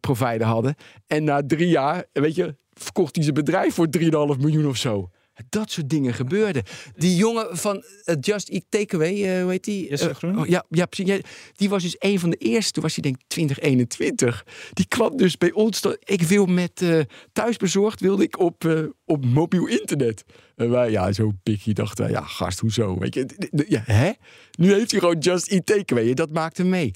[0.00, 0.74] provider hadden.
[1.06, 5.10] En na drie jaar, weet je, verkocht hij zijn bedrijf voor 3,5 miljoen of zo.
[5.48, 6.62] Dat soort dingen gebeurden.
[6.96, 9.88] Die jongen van eh, Just Eat Takeaway, eh hoe heet die?
[9.88, 10.38] Jesse Eh, Groen?
[10.38, 11.20] oh, ja, ja, precies.
[11.56, 12.72] Die was dus een van de eerste.
[12.72, 14.44] Toen was hij denk ik 2021.
[14.72, 15.80] Die kwam dus bij ons.
[16.04, 16.84] Ik wil met
[17.32, 20.24] thuisbezorgd wilde ik op, op mobiel internet.
[20.56, 22.98] En wij, ja, zo pikkie dachten ja, gast, hoezo?
[22.98, 23.26] Weet je,
[23.68, 24.10] ja, hè?
[24.58, 26.14] Nu heeft hij gewoon Just Eat Takeaway.
[26.14, 26.90] Dat maakte mee.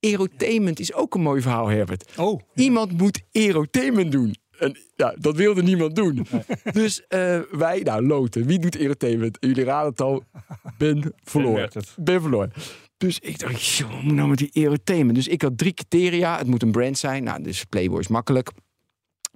[0.00, 2.12] Erotainment is ook een mooi verhaal, Herbert.
[2.16, 4.34] Oh, Iemand moet erotainment doen.
[4.58, 6.26] En ja, dat wilde niemand doen.
[6.72, 8.46] Dus eh, wij, nou, loten.
[8.46, 9.36] Wie doet erotainment?
[9.40, 10.22] Jullie raden het al.
[10.78, 11.70] Ben verloren.
[11.96, 12.52] Ben verloren.
[12.96, 15.14] Dus ik dacht, joh, moet nou met die entertainment?
[15.14, 16.38] Dus ik had drie criteria.
[16.38, 17.24] Het moet een brand zijn.
[17.24, 18.50] Nou, dus Playboy is makkelijk.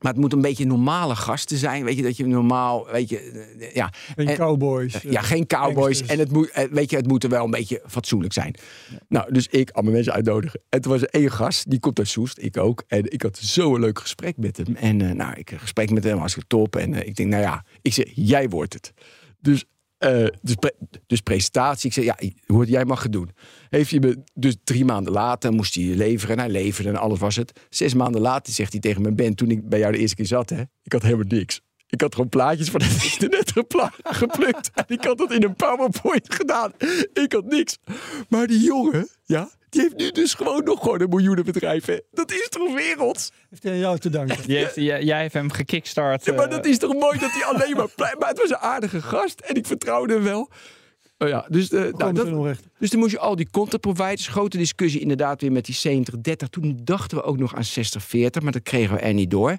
[0.00, 1.84] Maar het moet een beetje normale gasten zijn.
[1.84, 3.18] Weet je, dat je normaal, weet je,
[3.58, 3.92] eh, ja.
[4.16, 5.02] Geen En- cowboys.
[5.02, 5.74] Ja, geen cowboys.
[5.76, 6.10] gangsters.
[6.10, 8.54] En het moet, eh, weet je, het moet er wel een beetje fatsoenlijk zijn.
[9.08, 10.60] Nou, dus ik allemaal mensen uitnodigen.
[10.68, 12.84] En toen was er één gast, die komt uit Soest, ik ook.
[12.88, 14.76] En ik had zo'n leuk gesprek met hem.
[14.76, 16.76] En eh, nou, ik gesprek met hem was top.
[16.76, 18.92] En eh, ik denk, nou ja, ik zeg, jij wordt het.
[19.40, 19.64] Dus,
[20.00, 20.56] eh, dus,
[21.06, 21.88] dus presentatie.
[21.88, 23.30] Ik zeg, ja, hoe jij mag het doen.
[23.68, 26.36] Heeft hij me, dus drie maanden later moest hij leveren.
[26.36, 27.60] En hij leverde en alles was het.
[27.68, 30.26] Zes maanden later zegt hij tegen me, Ben, toen ik bij jou de eerste keer
[30.26, 31.60] zat, hè, ik had helemaal niks.
[31.86, 33.52] Ik had gewoon plaatjes van het internet
[34.02, 34.70] geplukt.
[34.74, 36.72] En ik had dat in een PowerPoint gedaan.
[37.12, 37.78] Ik had niks.
[38.28, 41.84] Maar die jongen, ja, die heeft nu dus gewoon nog gewoon een miljoenenbedrijf.
[41.84, 41.98] Hè.
[42.12, 43.30] Dat is toch werelds?
[43.50, 44.46] Heeft hij aan jou te danken.
[44.46, 46.24] Die heeft, jij, jij heeft hem gekickstart.
[46.24, 47.88] Ja, maar eh, dat is toch mooi dat hij alleen maar...
[47.96, 50.50] blij- Maar het was een aardige gast en ik vertrouwde hem wel.
[51.18, 52.26] Oh ja, dus, eh, nou, dat,
[52.78, 56.04] dus toen moest je al die content providers, grote discussie inderdaad weer met die
[56.44, 56.48] 70-30.
[56.50, 59.56] Toen dachten we ook nog aan 60-40, maar dat kregen we er niet door.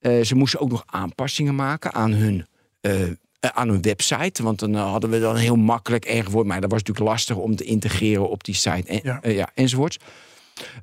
[0.00, 2.46] Eh, ze moesten ook nog aanpassingen maken aan hun,
[2.80, 3.02] eh,
[3.42, 4.42] eh, aan hun website.
[4.42, 6.46] Want dan eh, hadden we dan heel makkelijk erg woord.
[6.46, 9.22] Maar dat was natuurlijk lastig om te integreren op die site en, Ja.
[9.22, 9.96] eh, ja, enzovoorts.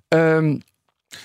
[0.07, 0.57] Ehm,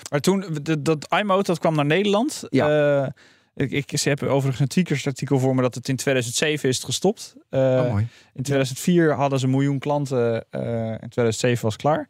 [0.09, 2.43] Maar toen, de- dat iMode, dat kwam naar Nederland.
[2.49, 3.01] Ja.
[3.03, 3.09] Eh,
[3.55, 6.83] ik, ik ze hebben overigens een Tweakers artikel voor me dat het in 2007 is
[6.83, 7.35] gestopt.
[7.49, 8.07] Eh, oh, mooi.
[8.33, 10.45] in 2004 hadden ze een miljoen klanten.
[10.49, 12.09] eh, in 2007 was het klaar.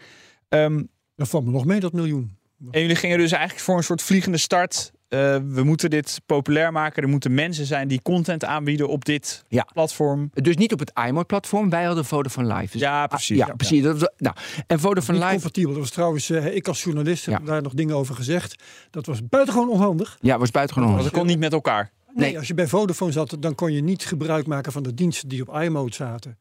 [0.49, 0.83] Ehm,
[1.15, 2.37] Dat valt me nog mee, dat miljoen.
[2.71, 4.91] en jullie gingen dus eigenlijk voor een soort vliegende start.
[5.07, 7.03] Eh, we moeten dit populair maken.
[7.03, 9.67] Er moeten mensen zijn die content aanbieden op dit Ja.
[9.73, 10.29] platform.
[10.33, 11.69] Dus niet op het iMode-platform.
[11.69, 12.71] Wij hadden Vodafone Live.
[12.71, 13.37] Dus, Ja, precies.
[13.37, 13.83] ja, precies.
[13.83, 14.35] Dat was- nou,
[14.67, 15.71] en Vodafone Niet Live compatibel.
[15.71, 18.63] Dat was trouwens, eh, ik als journalist heb daar nog dingen over gezegd.
[18.91, 20.17] Dat was buitengewoon onhandig.
[20.21, 21.11] ja, was buitengewoon Want onhandig.
[21.11, 21.91] dat kon niet met elkaar.
[22.13, 22.37] Nee, Nee.
[22.37, 25.41] als je bij Vodafone zat, dan kon je niet gebruik maken van de diensten die
[25.47, 26.37] op iMode zaten.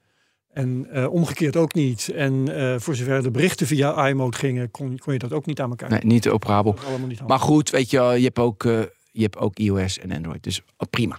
[0.54, 2.08] En eh, omgekeerd ook niet.
[2.08, 5.60] En eh, voor zover de berichten via iMode gingen, kon, kon je dat ook niet
[5.60, 5.90] aan elkaar.
[5.90, 6.76] Nee, niet operabel.
[7.08, 7.26] Niet.
[7.26, 10.42] Maar goed, weet je, je hebt ook, eh, je hebt ook iOS en Android.
[10.42, 11.18] Dus oh, prima.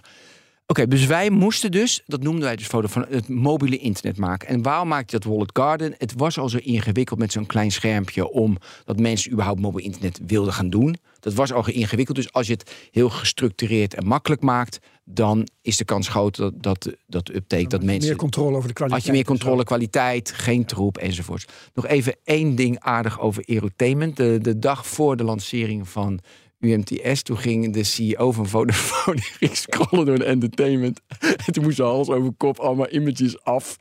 [0.68, 4.48] Oké, dus wij moesten dus, dat noemden wij dus Vodafone, het mobiele internet maken.
[4.48, 5.94] En waarom maakte je dat Wallet Garden?
[5.98, 10.20] Het was al zo ingewikkeld met zo'n klein schermpje om dat mensen überhaupt mobiel internet
[10.26, 10.96] wilden gaan doen.
[11.20, 12.16] Dat was al ingewikkeld.
[12.16, 16.62] Dus als je het heel gestructureerd en makkelijk maakt, dan is de kans groot dat
[16.62, 18.08] dat, dat uptake, dat mensen.
[18.08, 19.02] meer controle over de kwaliteit.
[19.02, 19.32] Had je meer zo.
[19.32, 21.44] controle, kwaliteit, geen troep enzovoorts.
[21.74, 24.16] Nog even één ding aardig over Aerotainment.
[24.16, 26.20] De, de dag voor de lancering van
[26.58, 31.00] UMTS, toen ging de CEO van Vodafone ging scrollen door de entertainment.
[31.46, 33.76] En toen moest de hals over kop allemaal images af.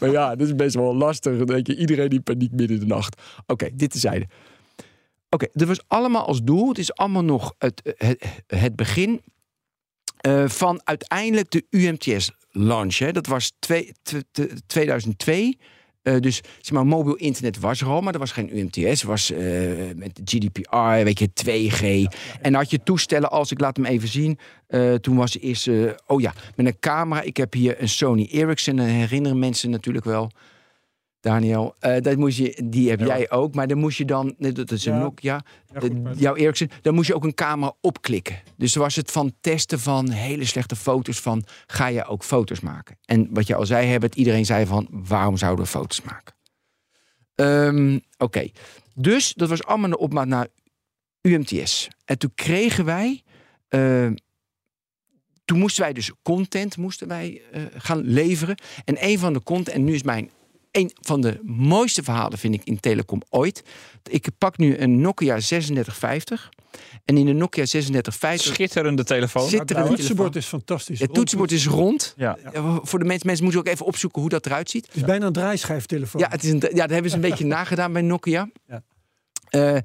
[0.00, 1.36] Maar ja, dat is best wel lastig.
[1.36, 3.22] Dan denk je, iedereen die paniek midden de nacht.
[3.46, 4.26] Oké, dit tezijde.
[5.30, 6.68] Oké, dit was allemaal als doel.
[6.68, 7.94] Het is allemaal nog het,
[8.46, 9.22] het, begin
[10.16, 12.96] eh, van uiteindelijk de UMTS-launch.
[12.96, 15.58] Dat was twee, tw- tw- 2002.
[16.08, 19.02] Eh, dus zeg maar, mobiel internet was er al, maar er was geen UMTS.
[19.02, 19.40] Was eh,
[19.96, 22.14] met GDPR, weet je, 2G.
[22.40, 24.38] En had je toestellen als, ik laat hem even zien.
[24.66, 27.22] eh, toen was de eerste, oh ja, met een camera.
[27.22, 30.30] Ik heb hier een Sony Ericsson, herinneren mensen natuurlijk wel.
[31.20, 34.34] Daniel, eh, dat moest je, die heb Ja, jij ook, maar dan moest je dan,
[34.38, 34.98] dat is een Ja.
[35.00, 35.42] Nokia,
[35.74, 38.42] Ja, de- jouw Ericsson, dan moest je ook een camera opklikken.
[38.56, 42.98] Dus was het van testen van hele slechte foto's van, ga je ook foto's maken?
[43.04, 46.34] En wat je al zei, Herbert, iedereen zei van, waarom zouden we foto's maken?
[47.34, 48.48] Ehm, Oké,
[48.94, 50.46] dus dat was allemaal de opmaat naar
[51.22, 51.88] UMTS.
[52.04, 53.22] En toen kregen wij,
[53.68, 54.10] eh,
[55.44, 58.56] toen moesten wij dus content moesten wij, eh, gaan leveren.
[58.84, 60.30] En een van de content, en nu is mijn
[60.78, 63.62] een van de mooiste verhalen vind ik in telecom ooit.
[64.10, 66.48] Ik pak nu een Nokia 3650.
[67.04, 69.48] En in de Nokia 3650 Schitterende telefoon.
[69.48, 71.00] Zit er Het toetsenbord is fantastisch.
[71.00, 72.14] het toetsenbord is rond.
[72.16, 72.38] Ja.
[72.52, 74.86] Ja, Voor de mensen, mensen moeten ook even opzoeken hoe dat eruit ziet.
[74.86, 76.20] Het is bijna een draaischijftelefoon.
[76.20, 78.50] Ja, het is een, ja, dat hebben ze een beetje nagedaan bij Nokia.
[78.66, 78.82] Ja.
[79.48, 79.76] Eh,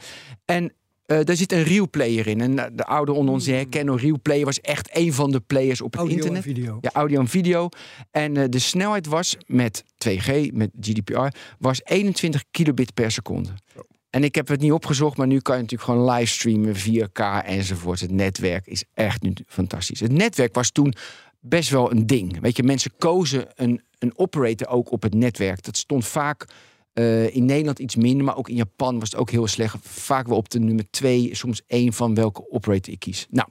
[0.46, 0.74] en
[1.20, 2.42] eh, daar zit een real player in.
[2.42, 5.40] En eh, de oude onder ons die herkennen, real player was echt een van de
[5.40, 6.46] players op het Audio internet.
[6.46, 6.78] en video.
[6.82, 7.70] Ja, audio en video.
[8.12, 11.28] En eh, de snelheid was met 2G, met GDPR,
[11.60, 13.50] was 21 kilobit per seconde.
[14.10, 18.00] En ik heb het niet opgezocht, maar nu kan je natuurlijk gewoon livestreamen, 4K enzovoort.
[18.00, 20.00] Het netwerk is echt nu fantastisch.
[20.00, 20.94] Het netwerk was toen
[21.40, 22.40] best wel een ding.
[22.40, 25.64] Weet je, mensen kozen een, een operator ook op het netwerk.
[25.64, 26.46] Dat stond vaak
[26.94, 29.78] eh, in Nederland iets minder, maar ook in Japan was het ook heel slecht.
[29.82, 33.28] Vaak wel op de nummer twee, soms één van welke operator ik kies.
[33.30, 33.48] Nou,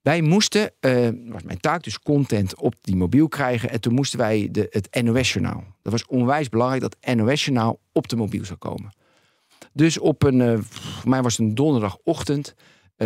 [0.00, 3.70] wij moesten, eh was mijn taak, dus content op die mobiel krijgen.
[3.70, 5.64] En toen moesten wij de, het NOS-journaal.
[5.82, 8.92] Dat was onwijs belangrijk dat NOS-journaal op de mobiel zou komen.
[9.72, 12.54] Dus op een, eh, voor mij was het een donderdagochtend,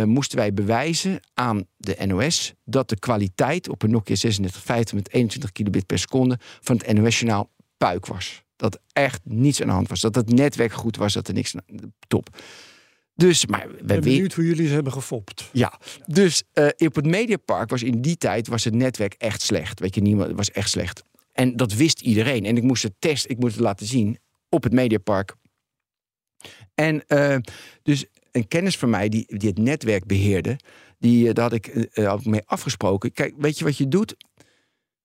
[0.05, 5.51] moesten wij bewijzen aan de NOS dat de kwaliteit op een Nokia 3650 met 21
[5.51, 8.42] kilobit per seconde van het NOS-journaal puik was.
[8.55, 10.01] Dat echt niets aan de hand was.
[10.01, 11.53] Dat het netwerk goed was, dat er niks...
[12.07, 12.29] Top.
[13.15, 15.49] Dus, maar we Ik ben benieuwd hoe jullie ze hebben gefopt.
[15.51, 19.79] ja, dus eh, op het Mediapark was in die tijd was het netwerk echt slecht.
[19.79, 21.03] Weet je, niemand was echt slecht.
[21.31, 22.45] En dat wist iedereen.
[22.45, 24.17] En ik moest het testen, ik moest het laten zien
[24.49, 25.35] op het Mediapark.
[26.75, 27.37] En eh,
[27.83, 30.59] dus een kennis van mij die, die het netwerk beheerde,
[30.99, 33.11] die, eh, daar had ik, had ik mee afgesproken.
[33.11, 34.15] Kijk, weet je wat je doet?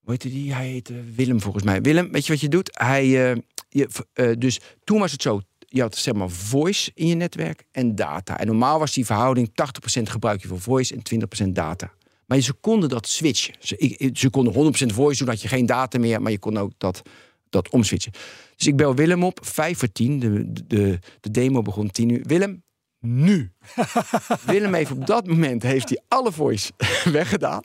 [0.09, 0.55] Hoe heette die?
[0.55, 1.81] Hij heette Willem volgens mij.
[1.81, 2.71] Willem, weet je wat je doet?
[2.79, 3.37] Hij, eh,
[3.69, 7.65] je, eh, dus toen was het zo, je had zeg maar voice in je netwerk
[7.71, 8.39] en data.
[8.39, 11.93] En normaal was die verhouding 80% gebruik je voor voice en 20% data.
[12.27, 13.55] Maar ze konden dat switchen.
[13.59, 16.57] Ze, ik- ze konden 100% voice doen, had je geen data meer, maar je kon
[16.57, 17.03] ook dat,
[17.51, 18.13] dat omswitchen.
[18.57, 20.19] Dus ik bel Willem op, 5 voor 10.
[20.19, 22.23] De, de, de demo begon 10 uur.
[22.23, 22.63] Willem,
[23.01, 23.53] nu.
[24.47, 26.73] Willem heeft op dat moment heeft hij alle voice
[27.13, 27.63] weggedaan.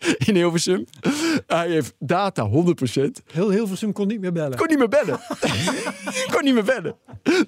[0.26, 0.84] In Hilversum.
[1.46, 2.52] Hij heeft data 100%.
[3.32, 4.58] Heel Hilversum kon niet meer bellen.
[4.58, 5.20] Kon niet meer bellen.
[6.34, 6.96] kon niet meer bellen.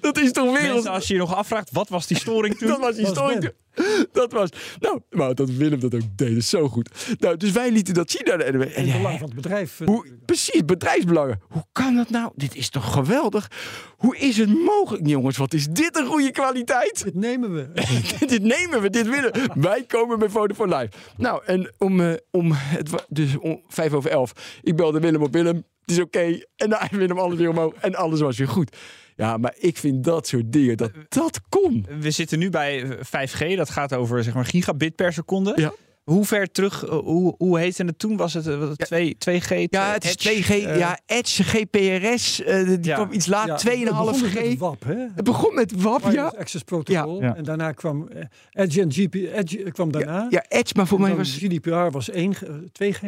[0.01, 0.73] Dat is toch wereld...
[0.73, 2.67] Mensen, als je je nog afvraagt, wat was die storing toen?
[2.67, 3.39] Dat was die Was storing.
[3.39, 3.53] Ben.
[4.11, 4.49] Dat was...
[4.79, 6.89] Nou, maar dat Willem dat ook deed, is zo goed.
[7.19, 8.61] Nou, dus wij lieten dat zien naar de NW.
[8.61, 9.79] En het belang van het bedrijf.
[9.79, 11.41] eh, hoe, precies, bedrijfsbelangen.
[11.49, 12.31] Hoe kan dat nou?
[12.35, 13.51] Dit is toch geweldig?
[13.97, 15.37] Hoe is het mogelijk, jongens?
[15.37, 17.03] Wat is dit een goede kwaliteit?
[17.03, 17.71] Dit nemen we.
[18.27, 19.31] dit nemen we, dit willen.
[19.53, 20.91] Wij komen bij Vodafone Live.
[21.17, 25.33] Nou, en om, eh, om, het, dus om vijf over elf, ik belde Willem op
[25.33, 25.63] Willem.
[25.85, 26.39] Het is oké.
[26.55, 27.73] En nou, Willem alles weer omhoog.
[27.73, 28.77] En alles was weer goed.
[29.15, 31.85] Ja, maar ik vind dat soort dingen, dat dat kon.
[31.99, 35.53] We zitten nu bij 5G, dat gaat over zeg maar gigabit per seconde.
[35.55, 35.73] Ja.
[36.03, 38.17] Hoe ver terug, eh, hoe, hoe heette het toen?
[38.17, 39.63] Was het eh, wat, 2, 2G?
[39.69, 40.43] Ja, het is Edge?
[40.43, 40.49] 2G.
[40.65, 42.43] Eh, ja, Edge, GPRS.
[42.43, 42.95] eh, die Ja.
[42.95, 43.61] kwam iets Ja, laat.
[43.63, 44.57] het begon 2,5 met G.
[44.59, 44.95] WAP, hè?
[45.15, 46.39] Het begon met WAP, Wireless ja.
[46.39, 47.21] Access Protocol.
[47.21, 47.35] Ja.
[47.35, 49.13] En daarna kwam eh, Edge en GP.
[49.15, 50.27] Edge kwam daarna.
[50.29, 51.37] Ja, Edge, maar voor mij dan was...
[51.37, 53.05] GDPR was 1, eh, 2G.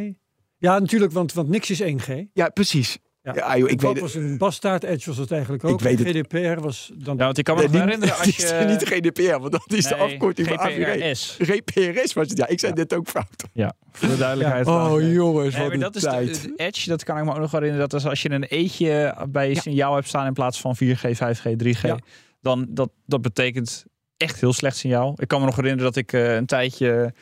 [0.57, 2.13] Ja, natuurlijk, want, want niks is 1G.
[2.33, 2.97] Ja, precies.
[3.21, 3.33] Ja.
[3.35, 5.79] Ja, joh, ik weet was een bastaard, Edge was het eigenlijk ook.
[5.81, 6.07] weet het.
[6.07, 7.17] GDPR was dan...
[7.17, 8.43] Ja, want ik kan me Nee, nog niet- herinneren als je...
[8.65, 11.01] is niet de GDPR, want dat is de afkorting van AVG.
[11.01, 11.37] GPRS.
[11.41, 12.47] GPRS was het, ja.
[12.47, 13.43] Ik zei dit ook fout.
[13.53, 14.67] Ja, voor de duidelijkheid.
[14.67, 16.41] Oh, jongens, Nee, wat maar een dat is de, tijd.
[16.43, 17.89] de Edge, dat kan ik me ook nog herinneren.
[17.89, 19.61] Dat is als je een eetje bij je Ja.
[19.61, 21.81] signaal hebt staan in plaats van 4G, 5G, 3G.
[21.81, 21.97] Ja.
[22.41, 23.85] Dan dat, dat betekent
[24.17, 25.13] echt heel slecht signaal.
[25.17, 27.13] Ik kan me nog herinneren dat ik eh, een tijdje...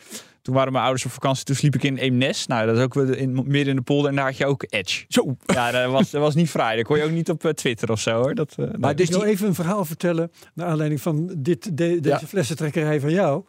[0.43, 2.47] Toen waren mijn ouders op vakantie, toen sliep ik in Eemnes.
[2.47, 4.09] Nou, dat is ook weer in, midden in de polder.
[4.09, 5.05] En daar had je ook Edge.
[5.07, 5.35] Zo.
[5.45, 6.77] Ja, dat was, dat was niet fraai.
[6.77, 8.35] Dat kon je ook niet op eh, Twitter of zo, hoor.
[8.35, 8.77] Dat, eh, nee.
[8.77, 9.29] Maar dus ik wil die...
[9.29, 12.19] even een verhaal vertellen naar aanleiding van dit, de- deze Ja.
[12.27, 13.43] flessentrekkerij van jou.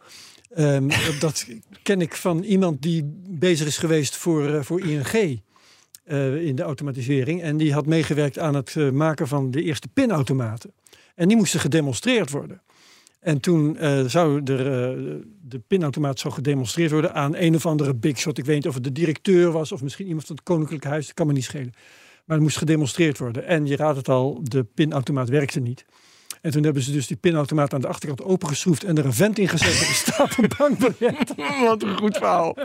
[0.53, 1.47] Ehm, dat- dat
[1.83, 5.41] ken ik van iemand die bezig is geweest voor, eh, voor ING
[6.03, 7.41] eh, in de automatisering.
[7.41, 10.73] En die had meegewerkt aan het maken van de eerste pinautomaten.
[11.15, 12.61] En die moesten gedemonstreerd worden.
[13.25, 17.95] En toen eh, zou er, eh, de pinautomaat zou gedemonstreerd worden aan een of andere
[17.95, 18.37] big shot.
[18.37, 21.05] Ik weet niet of het de directeur was of misschien iemand van het Koninklijk Huis.
[21.05, 21.73] Dat kan me niet schelen.
[22.25, 23.45] Maar het moest gedemonstreerd worden.
[23.45, 25.85] En je raadt het al, de pinautomaat werkte niet.
[26.41, 29.39] En toen hebben ze dus die pinautomaat aan de achterkant opengeschroefd en er een vent
[29.39, 31.35] in gezet met een stapel bankbiljetten.
[31.65, 32.55] Wat een goed verhaal.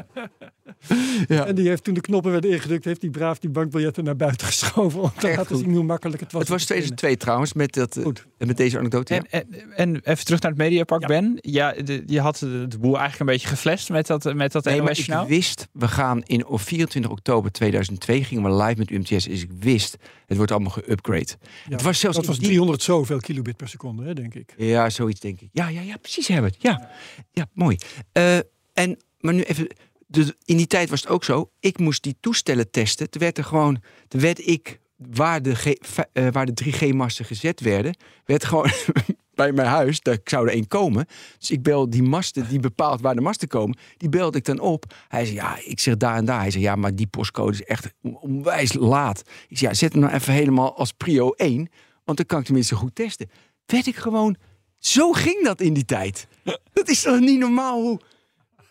[1.28, 1.46] Ja.
[1.46, 4.46] En die heeft toen de knoppen werden ingedrukt, heeft die braaf die bankbiljetten naar buiten
[4.52, 5.00] geschoven.
[5.00, 5.64] Om te Echt laten goed.
[5.64, 6.40] zien hoe makkelijk het was.
[6.40, 6.96] Het was om te pinnen.
[6.96, 8.26] 2002 trouwens, met, dat, eh, Goed.
[8.38, 9.14] met deze anekdote.
[9.14, 9.22] Ja.
[9.30, 11.06] En, en, en even terug naar het Mediapark, Ja.
[11.06, 11.38] Ben.
[11.40, 14.82] Ja, de, je had de, boel eigenlijk een beetje geflasht met dat, met dat Nee,
[14.82, 19.08] maar ik wist, we gaan in op 24 oktober 2002 gingen we live met UMTS.
[19.24, 21.26] Dus ik wist, het wordt allemaal geupgrade.
[21.68, 24.34] Ja, het was zelfs dat was in die- 300 zoveel kilobit per seconde, hè, denk
[24.34, 24.54] ik.
[24.56, 25.48] Ja, zoiets denk ik.
[25.52, 26.56] Ja, ja, ja, precies Herbert.
[26.58, 26.90] Ja,
[27.32, 27.76] ja mooi.
[28.12, 28.36] Eh,
[28.72, 29.66] en, maar nu even,
[30.10, 31.50] de, in die tijd was het ook zo.
[31.60, 33.10] Ik moest die toestellen testen.
[33.10, 35.78] Toen werd er gewoon, toen werd ik, waar de,
[36.12, 38.70] eh, waar de 3G-masten gezet werden, werd gewoon
[39.34, 41.06] bij mijn huis, daar zou er één komen.
[41.38, 44.58] Dus ik bel die masten, die bepaalt waar de masten komen, die belde ik dan
[44.58, 44.94] op.
[45.08, 46.40] Hij zei, ja, ik zeg daar en daar.
[46.40, 49.22] Hij zei, ja, maar die postcode is echt on- onwijs laat.
[49.48, 51.68] Ik zei, ja, zet hem nou even helemaal als prio 1,
[52.04, 53.30] want dan kan ik tenminste goed testen.
[53.66, 54.36] Werd ik gewoon
[54.78, 56.26] zo ging dat in die tijd.
[56.72, 58.00] Dat is toch niet normaal hoe...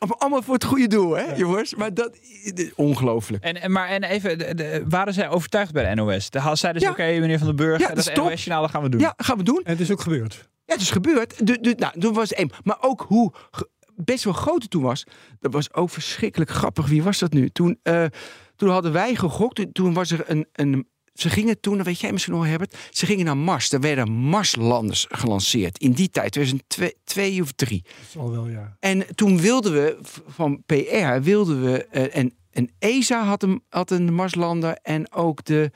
[0.07, 1.75] Allemaal voor het goede doel, hè, jongens?
[1.75, 2.19] Maar dat...
[2.75, 3.43] Ongelooflijk.
[3.43, 6.29] En, en, maar en even, de- de- waren zij overtuigd bij de NOS?
[6.29, 6.91] De, zeiden ze, Ja.
[6.93, 8.15] oké, meneer Van den Burg, Ja, dat, dat is.
[8.15, 8.99] NOS-journaal gaan we doen.
[8.99, 9.61] Ja, gaan we doen.
[9.63, 10.49] En het is ook gebeurd.
[10.65, 11.47] Ja, het is gebeurd.
[11.47, 12.49] De, de, nou, toen was het één.
[12.63, 13.33] Maar ook hoe
[13.95, 15.03] best wel groot het toen was.
[15.39, 16.87] Dat was ook verschrikkelijk grappig.
[16.87, 17.49] Wie was dat nu?
[17.49, 18.05] Toen, eh,
[18.55, 19.55] toen hadden wij gegokt.
[19.55, 20.47] Toen- Toen was er een...
[20.53, 20.87] een
[21.19, 22.77] ze gingen toen, dat weet jij misschien nog, Herbert.
[22.89, 23.71] Ze gingen naar Mars.
[23.71, 25.77] Er werden Marslanders gelanceerd.
[25.77, 27.81] In die tijd, 2002 twee of drie.
[27.83, 28.75] Dat is al wel, ja.
[28.79, 33.91] En toen wilden we van PR, wilden we, eh, en, en ESA had een, had
[33.91, 35.71] een Marslander en ook de,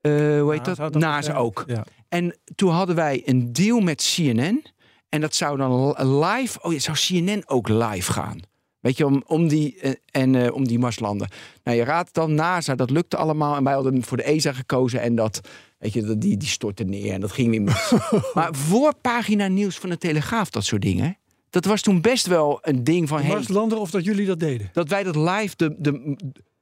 [0.00, 0.92] eh, hoe heet NASA dat?
[0.92, 1.64] dat NASA ook.
[1.66, 1.84] Ja.
[2.08, 4.62] En toen hadden wij een deal met CNN
[5.08, 8.40] en dat zou dan li- live, oh ja, zou CNN ook live gaan
[8.84, 11.28] Weet je, om, om die, eh, en, eh, om die Marslanden.
[11.62, 13.56] Nou, je raadt het dan, NASA, dat lukte allemaal.
[13.56, 15.00] En wij hadden voor de ESA gekozen.
[15.00, 15.40] En dat,
[15.78, 17.12] weet je, dat- die, die stortte neer.
[17.12, 17.92] En dat ging weer mis.
[18.34, 21.18] maar voor pagina nieuws van de Telegraaf, dat soort dingen.
[21.50, 23.20] Dat was toen best wel een ding van...
[23.20, 24.70] Hey, Marslander of dat jullie dat deden?
[24.72, 26.16] dat wij dat live, de, de,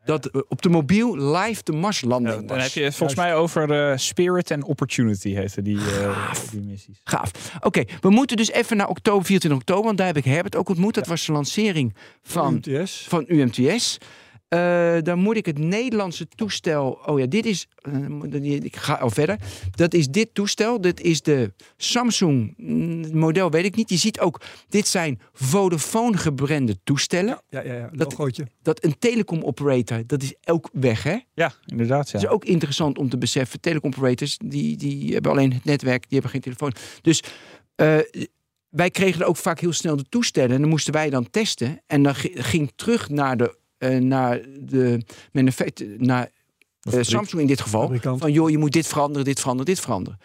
[0.05, 2.62] dat eh, op de mobiel live de Marslanding dan was.
[2.62, 7.01] heb je het volgens mij over eh, Spirit and Opportunity heette die, eh, die missies.
[7.05, 7.31] Gaaf.
[7.61, 10.69] Oké, we moeten dus even naar oktober, 24 oktober, want daar heb ik Herbert ook
[10.69, 10.95] ontmoet.
[10.95, 13.07] Dat was de lancering van, UMTS.
[13.09, 13.99] van UMTS.
[14.53, 17.01] Eh, dan moet ik het Nederlandse toestel.
[17.07, 17.67] Oh ja, dit is.
[18.33, 19.37] eh, ik ga al verder.
[19.71, 20.81] Dat is dit toestel.
[20.81, 23.88] Dit is de Samsung mm, model, weet ik niet.
[23.91, 27.41] Je ziet ook, dit zijn Vodafone gebrande toestellen.
[27.49, 27.91] Ja, ja, ja.
[27.93, 28.47] Dat- Logootje.
[28.62, 31.17] Dat een telecom operator, dat is ook weg, hè?
[31.35, 32.07] Ja, inderdaad.
[32.11, 32.12] Ja.
[32.19, 33.61] Het is ook interessant om te beseffen.
[33.61, 36.73] Telecom operators, die, die hebben alleen het netwerk, die hebben geen telefoon.
[37.01, 37.23] Dus
[37.75, 37.97] eh,
[38.69, 40.55] wij kregen er ook vaak heel snel de toestellen.
[40.55, 41.81] En dan moesten wij dan testen.
[41.87, 45.01] En dan gi- ging terug naar de, naar de
[45.33, 46.29] manufact- naar
[46.83, 47.83] eh, Samsung in dit geval.
[47.83, 48.21] Fabrikant.
[48.21, 50.18] Van joh, je moet dit veranderen, dit veranderen, dit veranderen.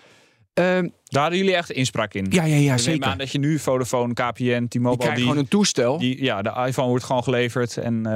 [0.54, 2.26] Ehm, Daar hadden jullie echt inspraak in.
[2.30, 3.08] ja, ja, ja, Ik zeker.
[3.08, 5.98] aan dat je nu Vodafone, KPN, T-Mobile, krijgt die, gewoon een toestel.
[5.98, 8.12] die, ja, de iPhone wordt gewoon geleverd en eh,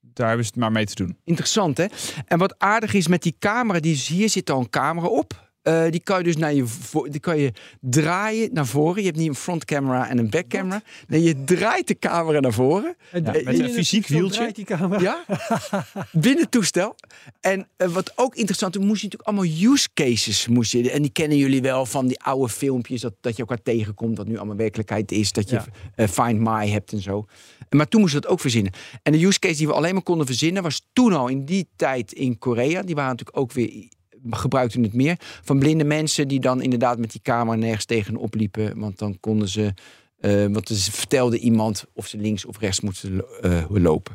[0.00, 1.16] daar hebben ze het maar mee te doen.
[1.24, 1.84] Interessant, hè?
[2.26, 5.45] En wat aardig is met die camera, die, hier zit al een camera op.
[5.66, 6.64] Eh, die kan je dus naar je,
[7.10, 9.00] die kan je draaien naar voren.
[9.00, 10.82] Je hebt niet een front camera en een back camera.
[11.08, 12.96] Nee, je draait de camera naar voren.
[13.12, 14.36] En Ja, die- met een het fysiek wieltje.
[14.36, 15.00] draait die camera.
[15.00, 15.24] Ja,
[16.12, 16.96] binnen het toestel.
[17.40, 20.48] En eh, wat ook interessant is, moest je natuurlijk allemaal use cases.
[20.48, 23.00] Moest je, en die kennen jullie wel van die oude filmpjes.
[23.00, 25.32] Dat, dat je elkaar tegenkomt, wat nu allemaal werkelijkheid is.
[25.32, 25.64] Dat je Ja.
[25.94, 27.26] eh, Find My hebt en zo.
[27.70, 28.72] Maar toen moesten we dat ook verzinnen.
[29.02, 31.68] En de use case die we alleen maar konden verzinnen, was toen al in die
[31.76, 32.82] tijd in Korea.
[32.82, 33.88] Die waren natuurlijk ook weer
[34.30, 35.16] gebruikten het meer.
[35.42, 38.78] Van blinde mensen die dan inderdaad met die camera nergens tegenop liepen.
[38.78, 39.74] Want dan konden ze.
[40.20, 44.14] eh want er vertelde iemand of ze links of rechts moesten eh, lopen.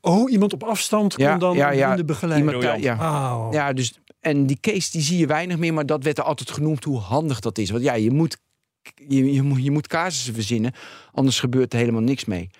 [0.00, 1.90] Oh, iemand op afstand kon Ja, dan ja, ja.
[1.90, 2.62] in de begeleiding.
[2.62, 6.18] Iemand, ja, ja, dus en die case die zie je weinig meer, maar dat werd
[6.18, 7.70] er altijd genoemd hoe handig dat is.
[7.70, 8.36] Want ja, je moet,
[9.08, 10.72] je, je, moet, je moet casussen verzinnen,
[11.12, 12.50] anders gebeurt er helemaal niks mee.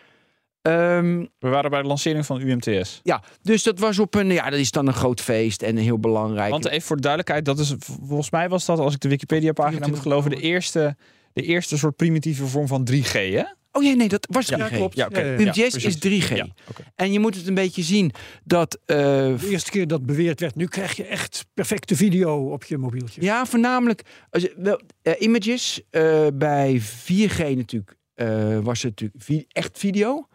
[0.68, 3.00] Ehm, We waren bij de lancering van UMTS.
[3.02, 5.98] ja, dus dat was op een, ja, dat is dan een groot feest en heel
[5.98, 6.50] belangrijk.
[6.50, 7.74] Want even voor de duidelijkheid, dat is,
[8.06, 10.96] volgens mij was dat, als ik de Wikipedia-pagina moet geloven, de eerste,
[11.32, 13.42] de eerste soort primitieve vorm van 3G, hè?
[13.72, 14.56] oh ja, nee, dat was 3G.
[14.56, 14.96] Ja, klopt.
[14.96, 15.84] Ja, precies.
[15.84, 16.36] is 3G.
[16.36, 16.82] Ja, oké.
[16.94, 18.12] En je moet het een beetje zien
[18.44, 18.78] dat.
[18.86, 22.78] eh, De eerste keer dat beweerd werd, nu krijg je echt perfecte video op je
[22.78, 23.22] mobieltje.
[23.22, 25.80] Ja, voornamelijk als je- wel, eh, images.
[25.90, 30.28] eh, bij 4G natuurlijk eh, was het natuurlijk vi- echt video.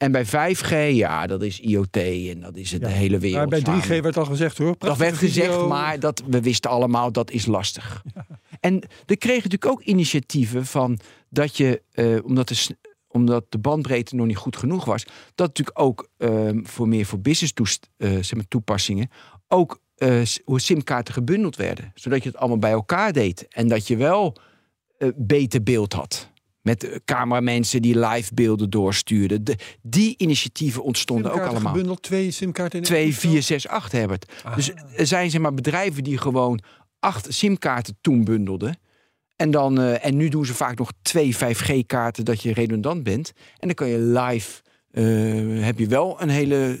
[0.00, 2.88] En bij 5G, ja, dat is IoT en dat is het Ja.
[2.88, 3.50] de hele wereld.
[3.50, 4.02] Maar bij 3G samen.
[4.02, 4.74] werd al gezegd hoor.
[4.78, 8.02] Dat werd gezegd, maar dat, we wisten allemaal dat is lastig.
[8.60, 12.76] En er kregen natuurlijk ook initiatieven van dat je, eh, omdat, de,
[13.08, 17.20] omdat de bandbreedte nog niet goed genoeg was, dat natuurlijk ook ehm, voor meer voor
[17.20, 19.10] business toest, eh, zeg maar, toepassingen
[19.48, 21.92] ook eh, hoe simkaarten gebundeld werden.
[21.94, 23.48] Zodat je het allemaal bij elkaar deed.
[23.48, 24.36] En dat je wel
[25.14, 26.30] beter beeld had.
[26.62, 29.44] Met eh, cameramensen die live beelden doorstuurden.
[29.44, 31.72] De, die initiatieven ontstonden ook allemaal.
[31.72, 33.30] Gebundeld, twee simkaarten in één 2, toestel.
[33.30, 34.32] 4, 6, 8 Herbert.
[34.42, 34.54] Ah.
[34.54, 36.60] Dus er zijn zeg maar bedrijven die gewoon
[36.98, 38.78] acht simkaarten toen bundelden.
[39.36, 43.32] En, dan, eh, en nu doen ze vaak nog twee 5G-kaarten dat je redundant bent.
[43.58, 46.78] En dan kan je live, eh, heb je wel een hele,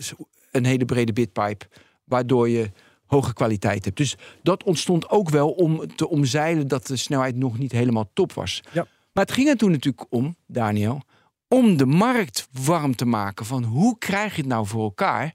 [0.50, 1.66] een hele brede bitpipe.
[2.04, 2.70] Waardoor je
[3.06, 3.96] hoge kwaliteit hebt.
[3.96, 8.32] Dus dat ontstond ook wel om te omzeilen dat de snelheid nog niet helemaal top
[8.32, 8.62] was.
[8.72, 8.86] Ja.
[9.20, 11.02] Maar het ging er toen natuurlijk om, Daniel,
[11.48, 13.46] om de markt warm te maken.
[13.46, 15.34] Van hoe krijg je het nou voor elkaar?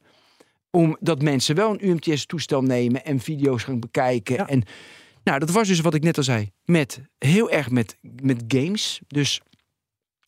[0.71, 4.35] Omdat mensen wel een UMTS-toestel nemen en video's gaan bekijken.
[4.35, 4.47] Ja.
[4.47, 4.63] En
[5.23, 6.51] nou, dat was dus wat ik net al zei.
[6.63, 8.99] Met heel erg met, met games.
[9.07, 9.41] Dus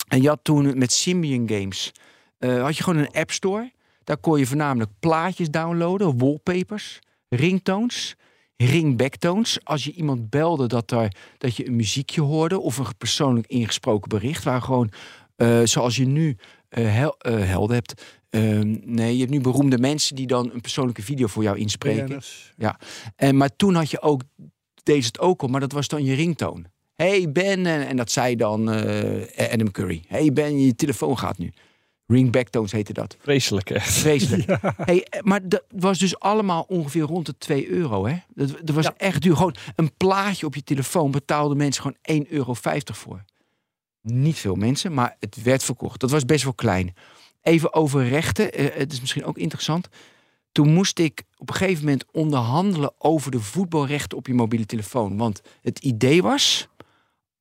[0.08, 1.91] en je had toen met Symbian Games.
[2.38, 3.72] eh, had je gewoon een app store.
[4.04, 8.15] Daar kon je voornamelijk plaatjes downloaden, wallpapers, ringtones,
[8.58, 9.60] ringbacktones.
[9.63, 14.10] Als je iemand belde dat, er, dat je een muziekje hoorde of een persoonlijk ingesproken
[14.10, 14.43] bericht.
[14.43, 14.91] Waar gewoon,
[15.36, 16.38] eh, zoals je nu
[16.70, 18.04] hel- eh, helden hebt.
[18.30, 22.06] Ehm, nee, je hebt nu beroemde mensen die dan een persoonlijke video voor jou inspreken.
[22.06, 22.54] BN'ers.
[23.15, 24.22] En, maar toen had je ook,
[24.84, 26.65] deed het ook al, maar dat was dan je ringtoon.
[26.96, 28.67] Hey Ben, en, en dat zei dan
[29.52, 30.04] Adam Curry.
[30.08, 31.52] Hey Ben, je telefoon gaat nu.
[32.08, 33.18] Ringbacktones heette dat.
[33.20, 33.94] Vreselijk, echt.
[33.94, 34.60] Vreselijk.
[34.78, 38.06] Hey, eh, maar dat was dus allemaal ongeveer rond de 2 euro.
[38.06, 38.18] Hè?
[38.34, 38.94] Dat, dat was Ja.
[38.98, 39.36] echt duur.
[39.36, 42.54] Gewoon een plaatje op je telefoon betaalden mensen gewoon 1,50 euro
[42.94, 43.24] voor.
[44.02, 46.00] Niet veel mensen, maar het werd verkocht.
[46.00, 46.94] Dat was best wel klein.
[47.42, 48.54] Even over rechten.
[48.54, 49.88] eh, het is misschien ook interessant.
[50.52, 55.18] Toen moest ik op een gegeven moment onderhandelen over de voetbalrechten op je mobiele telefoon.
[55.18, 56.68] Want het idee was,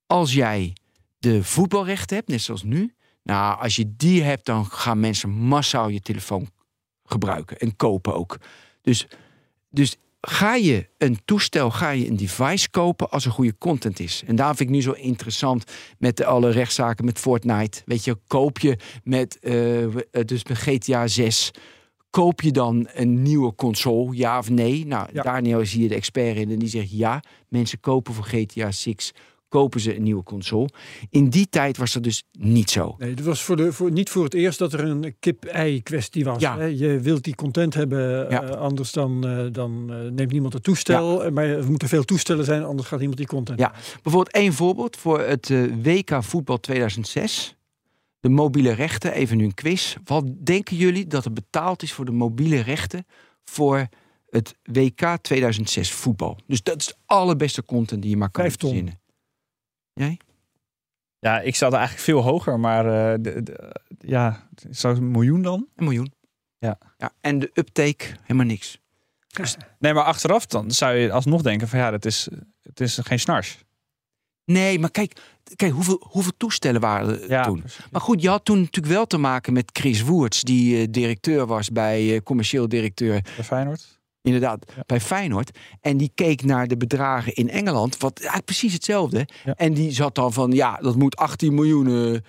[0.05, 0.73] als jij
[1.19, 2.93] de voetbalrechten hebt, net zoals nu,
[3.27, 6.49] Nou, als je die hebt, dan gaan mensen massaal je telefoon
[7.03, 8.37] gebruiken en kopen ook.
[8.81, 9.07] Dus,
[9.69, 14.23] dus ga je een toestel, ga je een device kopen als er goede content is.
[14.25, 15.63] En daarom vind ik nu zo interessant
[15.97, 17.81] met alle rechtszaken met Fortnite.
[17.85, 21.51] Weet je, koop je met, uh, dus met GTA 6
[22.09, 24.85] koop je dan een nieuwe console, ja of nee?
[24.85, 25.23] Nou, Ja.
[25.23, 27.23] Daniel is hier de expert in en die zegt ja.
[27.47, 29.13] Mensen kopen voor GTA 6,
[29.47, 30.69] kopen ze een nieuwe console.
[31.09, 32.95] In die tijd was dat dus niet zo.
[32.97, 36.23] Nee, het was voor de, voor, niet voor het eerst dat er een kip-ei kwestie
[36.23, 36.41] was.
[36.41, 36.57] Ja.
[36.57, 36.65] Hè?
[36.65, 38.43] Je wilt die content hebben, Ja.
[38.43, 41.31] eh, anders dan, eh, dan eh, neemt niemand het toestel.
[41.31, 43.59] Maar er moeten veel toestellen zijn, anders gaat niemand die content.
[43.59, 43.71] Ja,
[44.01, 45.49] bijvoorbeeld één voorbeeld voor het
[45.83, 47.55] WK voetbal 2006.
[48.19, 49.95] De mobiele rechten, even nu een quiz.
[50.03, 53.05] Wat denken jullie dat er betaald is voor de mobiele rechten
[53.43, 53.87] voor
[54.29, 56.37] het WK 2006 voetbal?
[56.47, 58.99] Dus dat is de allerbeste content die je maar kan verzinnen.
[59.97, 60.19] Jij?
[61.19, 65.41] Ja, ik zat eigenlijk veel hoger, maar eh, de, de- ja, zou het een miljoen
[65.41, 65.67] dan?
[65.75, 66.13] Een miljoen.
[66.59, 66.77] Ja.
[66.97, 67.11] ja.
[67.21, 68.79] En de uptake, helemaal niks.
[69.79, 72.27] Nee, maar achteraf dan zou je alsnog denken van ja, dat is,
[72.61, 73.57] het is geen snars.
[74.45, 75.19] Nee, maar kijk,
[75.55, 77.59] kijk hoeveel, hoeveel toestellen waren er Ja, toen?
[77.59, 77.85] precies.
[77.91, 81.45] Maar goed, je had toen natuurlijk wel te maken met Chris Woerts, die eh, directeur
[81.45, 83.96] was bij eh, commercieel directeur Bij Feyenoord.
[84.27, 84.83] Inderdaad, Ja.
[84.85, 85.57] bij Feyenoord.
[85.81, 89.27] En die keek naar de bedragen in Engeland, wat eigenlijk precies hetzelfde.
[89.45, 89.53] Ja.
[89.55, 92.13] En die zat dan van, ja, dat moet 18 miljoen.
[92.15, 92.19] eh.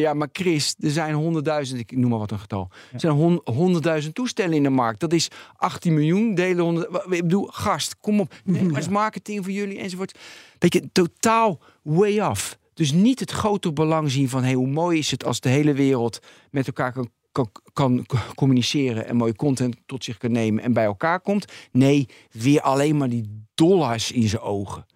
[0.00, 2.68] Ja, maar Chris, er zijn 100.000, ik noem maar wat een getal.
[2.92, 5.00] Er zijn hon- 100.000 toestellen in de markt.
[5.00, 6.90] Dat is 18 miljoen, delen 100.
[6.90, 8.34] wa- Ik bedoel, gast, kom op.
[8.44, 10.18] Nee, maar is marketing voor jullie enzovoort.
[10.58, 12.58] Weet je, totaal way off.
[12.74, 15.72] Dus niet het grote belang zien van, hey, hoe mooi is het als de hele
[15.72, 16.18] wereld
[16.50, 17.10] met elkaar kan
[17.72, 21.52] kan, communiceren en mooie content tot zich kan nemen en bij elkaar komt.
[21.72, 24.86] Nee, weer alleen maar die dollars in zijn ogen.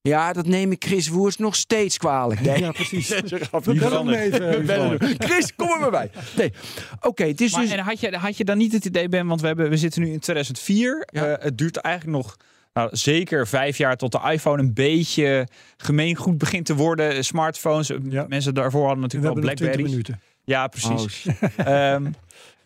[0.00, 2.40] Ja, dat neem ik Chris Woers nog steeds kwalijk.
[2.40, 2.58] Nee.
[2.58, 3.08] Ja, precies.
[3.64, 4.66] We bellen hem even.
[4.98, 5.14] We.
[5.18, 6.10] Chris, kom er maar bij.
[6.36, 6.52] Nee,
[7.00, 7.70] oké, het is Maar, dus...
[7.70, 10.02] en had je, had je dan niet het idee, Ben, want we, hebben, we zitten
[10.02, 11.08] nu in 2004.
[11.12, 11.26] Ja.
[11.26, 12.36] Eh, het duurt eigenlijk nog
[12.72, 17.24] nou, zeker vijf jaar tot de iPhone een beetje gemeengoed begint te worden.
[17.24, 18.26] Smartphones, Ja.
[18.28, 19.90] mensen daarvoor hadden natuurlijk wel nog 20 Blackberries.
[19.90, 20.20] minuten.
[20.44, 21.26] Ja, precies.
[21.26, 21.66] Oh.
[21.66, 22.10] Ehm,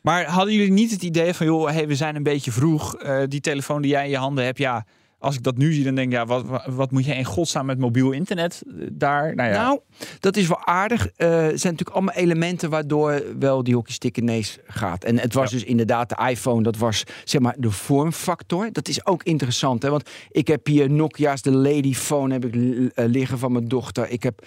[0.00, 2.94] maar hadden jullie niet het idee van, joh, hey, we zijn een beetje vroeg.
[2.96, 4.86] Eh, die telefoon die jij in je handen hebt, ja,
[5.18, 7.66] als ik dat nu zie, dan denk ik, ja, wat, wat, moet je in godsnaam
[7.66, 9.34] met mobiel internet eh, daar?
[9.34, 9.78] Nou ja, Nou,
[10.20, 11.06] dat is wel aardig.
[11.16, 15.04] Er zijn natuurlijk allemaal elementen waardoor wel die hockeystick ineens gaat.
[15.04, 15.56] En het was Ja.
[15.56, 18.68] dus inderdaad de iPhone, dat was zeg maar de vormfactor.
[18.72, 19.90] Dat is ook interessant, hè?
[19.90, 24.08] want ik heb hier Nokia's, de Ladyphone heb ik li- liggen van mijn dochter.
[24.10, 24.46] Ik heb,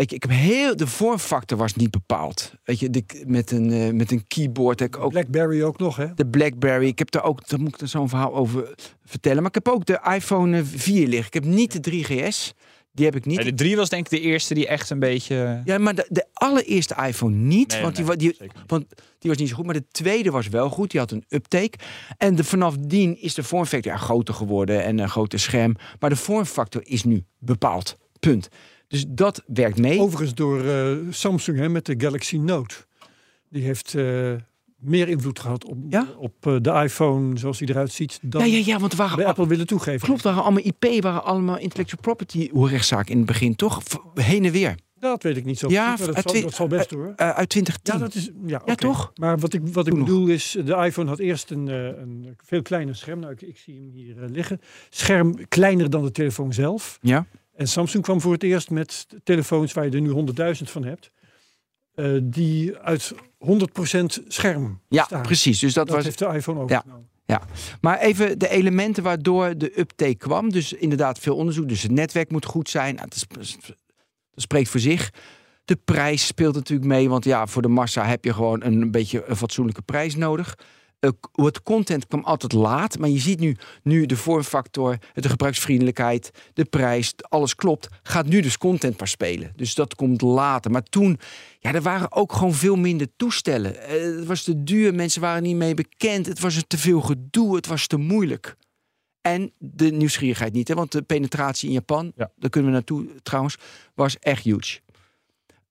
[0.00, 2.52] ik, ik heb heel, de vormfactor was niet bepaald.
[2.64, 5.96] Weet je, de, met, een, eh, met een keyboard heb ik ook Blackberry ook nog,
[5.96, 6.14] hè?
[6.14, 6.86] de BlackBerry.
[6.86, 8.74] Ik heb daar ook, daar moet ik er zo'n verhaal over
[9.04, 9.38] vertellen.
[9.38, 11.26] Maar ik heb ook de iPhone eh, 4 liggen.
[11.26, 12.58] Ik heb niet de 3GS.
[12.92, 13.42] Die heb ik niet.
[13.42, 15.62] De 3 was denk ik de eerste die echt een beetje...
[15.64, 17.72] Ja, maar de, de allereerste iPhone niet.
[17.72, 18.36] Nee, want, nee, die,
[18.66, 18.84] want
[19.18, 19.64] die was niet zo goed.
[19.64, 20.90] Maar de tweede was wel goed.
[20.90, 21.78] Die had een uptake.
[22.16, 24.84] En de, vanaf dien is de vormfactor ja, groter geworden.
[24.84, 25.76] En een groter scherm.
[26.00, 27.98] Maar de vormfactor is nu bepaald.
[28.20, 28.48] Punt.
[28.90, 30.00] Dus dat werkt mee.
[30.00, 32.74] Overigens door eh, Samsung hè, met de Galaxy Note.
[33.48, 34.32] Die heeft eh,
[34.78, 36.06] meer invloed gehad op, Ja?
[36.18, 39.26] op eh, de iPhone zoals die eruit ziet dan ja, ja, ja, want waren bij
[39.26, 40.06] Apple willen toegeven.
[40.06, 43.82] Klopt, waren allemaal IP, waren allemaal intellectual property rechtszaken in het begin, toch?
[44.14, 44.74] Heen en weer.
[44.98, 47.12] Dat weet ik niet zo Ja, precies, dat, zal, dat zal best hoor.
[47.16, 47.94] Uit 2010.
[47.94, 48.74] Ja, dat is, ja, oké.
[48.74, 49.10] toch?
[49.14, 50.04] Maar wat ik, wat ik nog.
[50.04, 53.20] bedoel is, de iPhone had eerst een, een veel kleiner scherm.
[53.20, 54.60] Nou, ik, ik zie hem hier liggen.
[54.88, 56.98] Scherm kleiner dan de telefoon zelf.
[57.00, 57.26] Ja.
[57.60, 61.10] En Samsung kwam voor het eerst met telefoons waar je er nu 100.000 van hebt.
[61.94, 65.22] eh, die uit 100% scherm Ja, staan.
[65.22, 65.58] precies.
[65.58, 66.04] Dus dat, Dat, was.
[66.04, 66.68] heeft de iPhone ook.
[67.26, 67.42] Ja.
[67.80, 70.50] Maar even de elementen waardoor de uptake kwam.
[70.50, 71.68] Dus inderdaad veel onderzoek.
[71.68, 72.94] Dus het netwerk moet goed zijn.
[72.94, 73.26] Nou, dat
[74.34, 75.10] spreekt voor zich.
[75.64, 77.08] De prijs speelt natuurlijk mee.
[77.08, 80.58] Want ja, voor de massa heb je gewoon een beetje een fatsoenlijke prijs nodig.
[81.00, 82.98] Eh, het content kwam altijd laat.
[82.98, 87.88] Maar je ziet nu, nu de vormfactor, de gebruiksvriendelijkheid, de prijs, alles klopt.
[88.02, 89.52] Gaat nu dus content pas spelen.
[89.56, 90.70] Dus dat komt later.
[90.70, 91.18] Maar toen,
[91.58, 93.82] ja, er waren ook gewoon veel minder toestellen.
[93.82, 96.26] Eh, het was te duur, mensen waren niet mee bekend.
[96.26, 98.56] Het was te veel gedoe, het was te moeilijk.
[99.20, 100.74] En de nieuwsgierigheid niet, hè?
[100.74, 102.30] want de penetratie in Japan, Ja.
[102.36, 103.56] daar kunnen we naartoe trouwens,
[103.94, 104.80] was echt huge.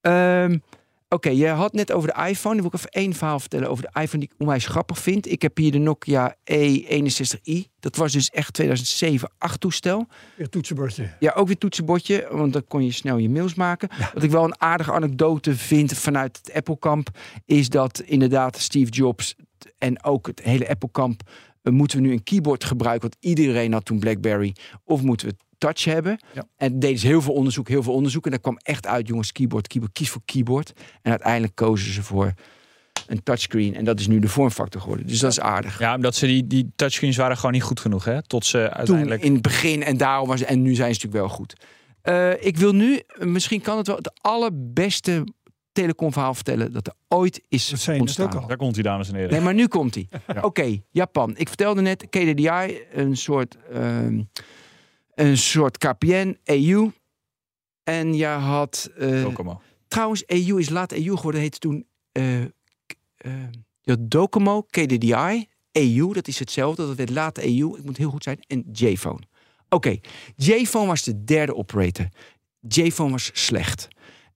[0.00, 0.58] Ehm,
[1.12, 2.54] Oké, je had net over de iPhone.
[2.54, 5.30] Dan wil ik even één verhaal vertellen over de iPhone die ik onwijs grappig vind.
[5.30, 7.54] Ik heb hier de Nokia E61i.
[7.80, 10.06] Dat was dus echt 2007 8 toestel.
[10.36, 11.10] Weer toetsenbordje.
[11.18, 13.88] Ja, ook weer toetsenbordje, want dan kon je snel je mails maken.
[14.14, 17.08] Wat ik wel een aardige anekdote vind vanuit het Apple-kamp...
[17.44, 19.34] is dat inderdaad Steve Jobs
[19.78, 21.22] en ook het hele Apple-kamp...
[21.62, 24.54] eh, moeten we nu een keyboard gebruiken, want iedereen had toen BlackBerry...
[24.84, 26.20] of moeten we touch hebben.
[26.34, 26.44] Ja.
[26.56, 28.24] En deden ze heel veel onderzoek, heel veel onderzoek.
[28.24, 30.72] En daar kwam echt uit, jongens, keyboard, keyboard, kies voor keyboard.
[31.02, 32.32] En uiteindelijk kozen ze voor
[33.06, 33.74] een touchscreen.
[33.74, 35.06] En dat is nu de vormfactor geworden.
[35.06, 35.78] Dus dat is aardig.
[35.78, 38.22] Ja, omdat ze die, die touchscreens waren gewoon niet goed genoeg, hè?
[38.22, 39.22] Tot ze Toen uiteindelijk...
[39.22, 41.54] in het begin en daarom was en nu zijn ze natuurlijk wel goed.
[42.02, 45.24] Eh, ik wil nu, misschien kan het wel, het allerbeste
[45.72, 48.26] telecomverhaal vertellen dat er ooit is Dat net ontstaan.
[48.26, 48.46] ook al.
[48.46, 49.30] Daar komt hij, dames en heren.
[49.30, 50.08] Nee, maar nu komt hij.
[50.34, 50.40] Ja.
[50.40, 51.34] Oké, Japan.
[51.36, 54.22] Ik vertelde net KDDI, een soort, ehm,
[55.20, 56.90] een soort KPN, EU.
[57.82, 59.60] En je had Docomo.
[59.88, 61.40] Trouwens, EU is laat EU geworden.
[61.40, 61.86] heette toen
[63.80, 66.12] je had Docomo, KDDI, EU.
[66.12, 66.86] Dat is hetzelfde.
[66.86, 67.76] Dat werd later EU.
[67.76, 68.40] Ik moet heel goed zijn.
[68.46, 69.20] En J-Phone.
[69.68, 69.98] Oké,
[70.36, 72.08] J-Phone was de derde operator.
[72.68, 73.88] J-Phone was slecht.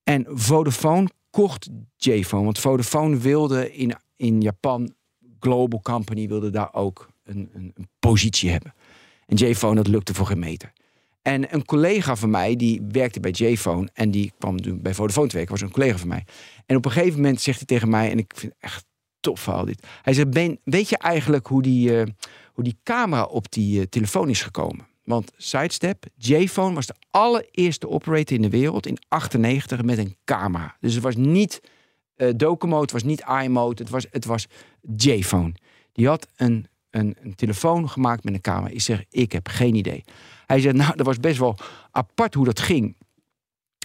[0.03, 2.45] En Vodafone kocht J-Phone.
[2.45, 4.95] Want Vodafone wilde in, in Japan,
[5.41, 8.75] Global Company, wilde daar ook een, een, een positie hebben.
[9.27, 10.73] En J-Phone, dat lukte voor geen meter.
[11.23, 13.89] En een collega van mij, die werkte bij J-Phone...
[13.93, 16.25] en die kwam toen bij Vodafone te werken, was een collega van mij.
[16.67, 18.11] En op een gegeven moment zegt hij tegen mij...
[18.11, 18.85] en ik vind het echt
[19.21, 19.87] tof verhaal dit.
[20.03, 22.07] Hij zegt, ben, weet je eigenlijk hoe die, eh,
[22.53, 24.87] hoe die camera op die eh, telefoon is gekomen?
[25.05, 28.87] Want Sidestep, J-Phone was de allereerste operator in de wereld...
[28.87, 30.77] in 98 met een camera.
[30.81, 31.61] Dus het was niet
[32.17, 34.47] eh Docomo, het was niet iMode, het was, het was
[34.97, 35.55] J-Phone.
[35.93, 38.73] Die had een, een, een telefoon gemaakt met een camera.
[38.73, 40.05] Ik zeg, ik heb geen idee.
[40.47, 41.57] Hij zegt, nou, dat was best wel
[41.91, 42.97] apart hoe dat ging.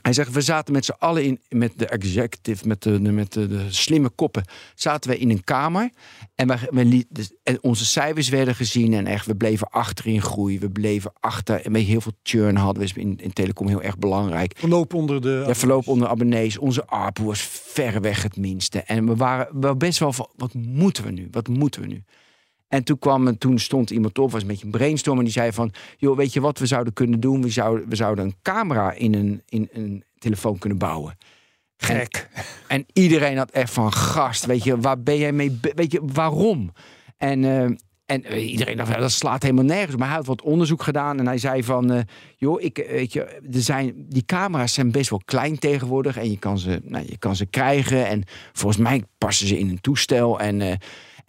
[0.01, 3.47] Hij zegt, we zaten met z'n allen in, met de executive, met de, met de,
[3.47, 4.43] de slimme koppen,
[4.76, 5.89] zaten we in een kamer.
[6.36, 10.07] En, we, we liet, dus- en onze cijfers werden gezien en echt, we bleven achter
[10.07, 10.60] in groei.
[10.60, 14.53] We bleven achter, en heel veel churn hadden we in, in telecom heel erg belangrijk.
[14.57, 15.43] Verloop onder de...
[15.47, 16.57] Ja, verloop onder abonnees.
[16.57, 18.80] Onze ARPU was verreweg het minste.
[18.80, 21.28] En we waren wel best wel van, wat moeten we nu?
[21.32, 22.03] Wat moeten we nu?
[22.70, 25.17] En toen, kwam, toen stond iemand op, was een beetje een brainstorm...
[25.17, 27.41] en die zei van, joh, weet je wat we zouden kunnen doen?
[27.41, 31.17] We zouden, we zouden een camera in een, in een telefoon kunnen bouwen.
[31.78, 32.30] Gek.
[32.67, 35.59] En iedereen had echt van, gast, weet je, waar ben jij mee?
[35.76, 36.72] Weet je, waarom?
[37.17, 37.63] En, eh,
[38.05, 39.95] en eh, iedereen dacht, dat slaat helemaal nergens.
[39.95, 41.99] Maar hij had wat onderzoek gedaan en hij zei van, eh,
[42.38, 46.38] joh, ik, weet je, er zijn, die camera's zijn best wel klein tegenwoordig en je
[46.38, 48.07] kan ze, nou, je kan ze krijgen.
[48.07, 50.39] En volgens mij passen ze in een toestel.
[50.39, 50.80] En,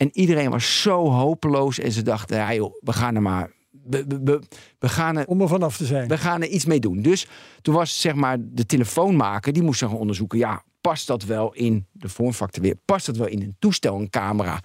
[0.00, 4.04] en iedereen was zo hopeloos en ze dachten, ja, joh, we gaan er maar, we,
[4.08, 4.42] we, we,
[4.78, 6.08] we gaan er, Om er vanaf te zijn.
[6.08, 7.02] we gaan er iets mee doen.
[7.02, 7.26] Dus
[7.62, 10.38] toen was zeg maar de telefoonmaker, die moest gaan onderzoeken.
[10.38, 12.76] Ja, past dat wel in de vormfactor weer?
[12.84, 14.60] Past dat wel in een toestel, een camera?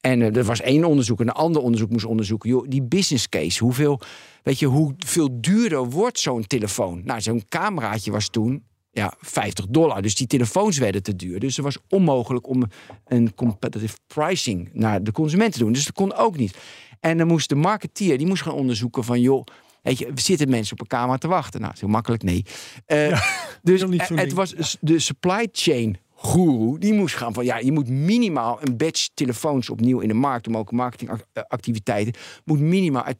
[0.00, 2.50] En eh, er was één onderzoek en een ander onderzoek moest onderzoeken.
[2.50, 4.00] Joh, die business case, hoeveel,
[4.42, 7.00] weet je, hoeveel duurder wordt zo'n telefoon?
[7.04, 8.64] Nou, zo'n cameraatje was toen
[8.96, 10.02] ja, 50 dollar.
[10.02, 11.40] Dus die telefoons werden te duur.
[11.40, 12.62] Dus het was onmogelijk om
[13.04, 15.72] een competitive pricing naar de consument te doen.
[15.72, 16.56] Dus dat kon ook niet.
[17.00, 19.20] En dan moest de marketeer, die moest gaan onderzoeken van...
[19.20, 19.44] joh,
[19.82, 21.60] weet je, zitten mensen op een camera te wachten?
[21.60, 22.44] Nou, zo makkelijk, nee.
[22.86, 23.22] Eh,
[23.62, 24.32] dus heel niet eh, het ding.
[24.32, 27.44] was de supply chain guru, die moest gaan van...
[27.44, 30.46] ja, je moet minimaal een batch telefoons opnieuw in de markt...
[30.46, 32.14] om ook marketingactiviteiten...
[32.44, 33.18] moet minimaal uit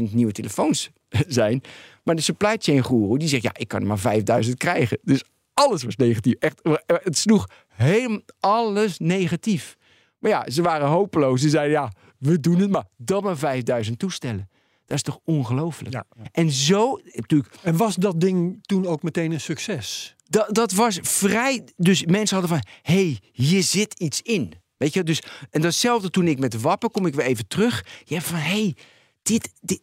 [0.00, 0.90] 10.000 nieuwe telefoons
[1.28, 1.62] zijn.
[2.06, 3.42] Maar de supply chain guru, die zegt...
[3.42, 4.98] ja, ik kan maar 5000 krijgen.
[5.02, 6.34] Dus alles was negatief.
[6.38, 9.76] Echt, eh, het sloeg helemaal alles negatief.
[10.18, 11.40] Maar ja, ze waren hopeloos.
[11.40, 12.84] Ze zeiden, ja, we doen het maar.
[12.96, 14.48] Dan maar 5000 toestellen.
[14.86, 15.94] Dat is toch ongelooflijk?
[15.94, 16.04] Ja.
[16.32, 20.16] En zo, natuurlijk, En was dat ding toen ook meteen een succes?
[20.28, 21.64] dat, dat was vrij.
[21.76, 24.52] Dus mensen hadden van: hé, hey, hier zit iets in.
[24.76, 25.22] Weet je, dus.
[25.50, 27.86] En datzelfde toen ik met Wappen kom ik weer even terug.
[28.04, 28.76] Je hebt van: hé, hey,
[29.22, 29.80] dit, dit.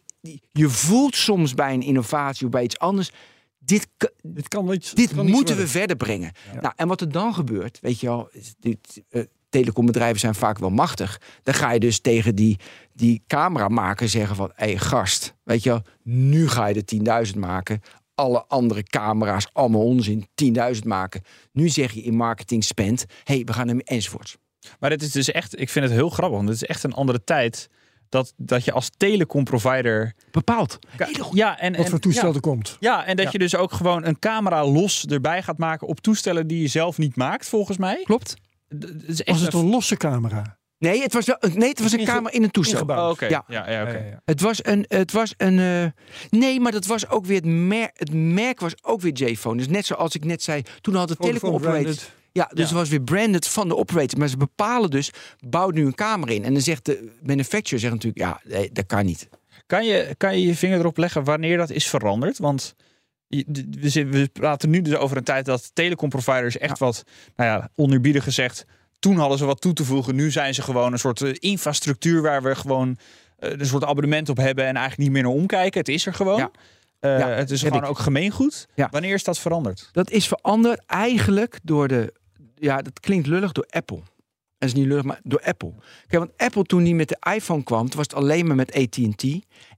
[0.52, 3.10] Je voelt soms bij een innovatie of bij iets anders.
[3.58, 3.88] Dit,
[4.22, 6.32] Dit kan dit kan moeten we verder brengen.
[6.60, 10.70] Nou, en wat er dan gebeurt, weet je wel, dit, eh, telecombedrijven zijn vaak wel
[10.70, 11.20] machtig.
[11.42, 12.58] Dan ga je dus tegen die,
[12.92, 17.38] die cameramaker zeggen van, hé hey, gast, weet je wel, nu ga je de 10.000
[17.38, 17.80] maken.
[18.14, 20.26] Alle andere camera's, allemaal onzin,
[20.74, 21.22] 10.000 maken.
[21.52, 24.36] Nu zeg je in marketing spend, hé, hey, we gaan hem enzovoorts.
[24.78, 26.92] Maar dit is dus echt, ik vind het heel grappig, want het is echt een
[26.92, 27.68] andere tijd.
[28.14, 30.12] Dat, dat je als telecomprovider.
[30.30, 30.78] Bepaald.
[31.32, 32.34] Ja, en, Wat en- voor toestel ja.
[32.34, 32.76] er komt.
[32.80, 33.30] Ja, en dat Ja.
[33.32, 36.98] je dus ook gewoon een camera los erbij gaat maken op toestellen die je zelf
[36.98, 38.02] niet maakt, volgens mij.
[38.04, 38.34] Klopt.
[39.06, 40.58] Is echt Was het een losse camera?
[40.78, 42.80] Nee, het was, wel, nee, het was een camera in een toestel.
[42.86, 43.26] Oh, oké.
[43.26, 43.44] Ja.
[43.48, 44.20] Ja, ja.
[44.24, 44.84] Het was een.
[44.88, 45.90] Het was een eh,
[46.40, 47.90] nee, maar dat was ook weer het merk.
[47.98, 49.56] Het merk was ook weer J-Phone.
[49.56, 52.10] Dus net zoals ik net zei, toen hadden Vodafone telecom operators.
[52.34, 52.64] Ja, dus Ja.
[52.64, 54.18] het was weer branded van de operator.
[54.18, 55.10] Maar ze bepalen dus,
[55.46, 56.44] bouw nu een camera in.
[56.44, 59.28] En dan zegt de manufacturer zegt natuurlijk, ja, nee, dat kan niet.
[59.66, 62.38] Kan, je, kan je je vinger erop leggen wanneer dat is veranderd?
[62.38, 62.74] Want
[63.28, 67.04] we, praten nu dus over een tijd dat telecomproviders echt wat,
[67.36, 68.64] nou ja, oneerbiedig gezegd,
[68.98, 70.14] toen hadden ze wat toe te voegen.
[70.14, 72.96] Nu zijn ze gewoon een soort eh, infrastructuur waar we gewoon
[73.38, 75.80] eh, een soort abonnement op hebben en eigenlijk niet meer naar omkijken.
[75.80, 76.38] Het is er gewoon.
[76.38, 76.50] Ja.
[77.00, 77.88] Eh, Ja, het is gewoon ik.
[77.88, 78.66] ook gemeengoed.
[78.74, 78.88] Ja.
[78.90, 79.88] Wanneer is dat veranderd?
[79.92, 82.12] Dat is veranderd eigenlijk door de.
[82.64, 84.00] Ja, dat klinkt lullig door Apple.
[84.58, 85.72] Dat is niet lullig, maar door Apple.
[86.06, 89.24] Kijk, want Apple toen die met de iPhone kwam, was het alleen maar met AT&T.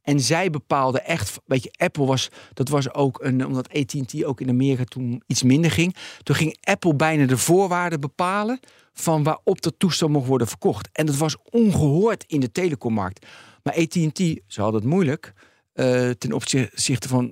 [0.02, 4.40] En zij bepaalde echt, weet je, Apple was, dat was ook een, omdat AT&T ook
[4.40, 5.96] in Amerika toen iets minder ging.
[6.22, 8.60] Toen ging Apple bijna de voorwaarden bepalen
[8.92, 10.88] van waarop dat toestel mocht worden verkocht.
[10.92, 13.26] En dat was ongehoord in de telecommarkt.
[13.62, 15.32] Maar AT&T, ze hadden het moeilijk,
[15.72, 17.30] eh, ten opzichte van,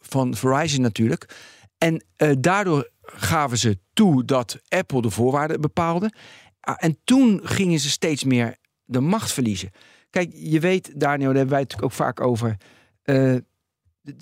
[0.00, 1.36] van Verizon natuurlijk.
[1.78, 6.12] En eh, daardoor gaven ze toe dat Apple de voorwaarden bepaalde.
[6.60, 9.70] Ah, en toen gingen ze steeds meer de macht verliezen.
[10.10, 12.56] Kijk, je weet, Daniel, daar hebben wij het ook vaak over.
[13.02, 13.34] eh,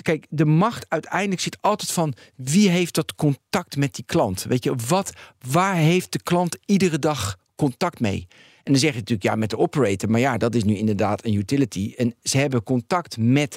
[0.02, 4.42] kijk, de macht uiteindelijk zit altijd van wie heeft dat contact met die klant?
[4.42, 5.12] Weet je, wat,
[5.50, 8.26] waar heeft de klant iedere dag contact mee?
[8.62, 11.24] En dan zeg je natuurlijk ja met de operator, maar ja, dat is nu inderdaad
[11.24, 11.94] een utility.
[11.96, 13.56] En ze hebben contact met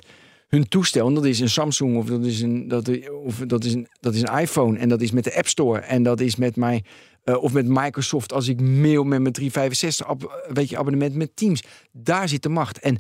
[0.50, 1.08] hun toestel.
[1.08, 4.14] En dat is een Samsung of dat is een, dat, of dat is een, dat
[4.16, 4.78] is een iPhone.
[4.78, 5.80] En dat is met de App Store.
[5.80, 6.84] En dat is met mij.
[7.24, 11.36] eh, of met Microsoft als ik mail met mijn 365 ab, weet je, abonnement met
[11.36, 11.64] Teams.
[11.92, 12.80] Daar zit de macht.
[12.80, 12.98] En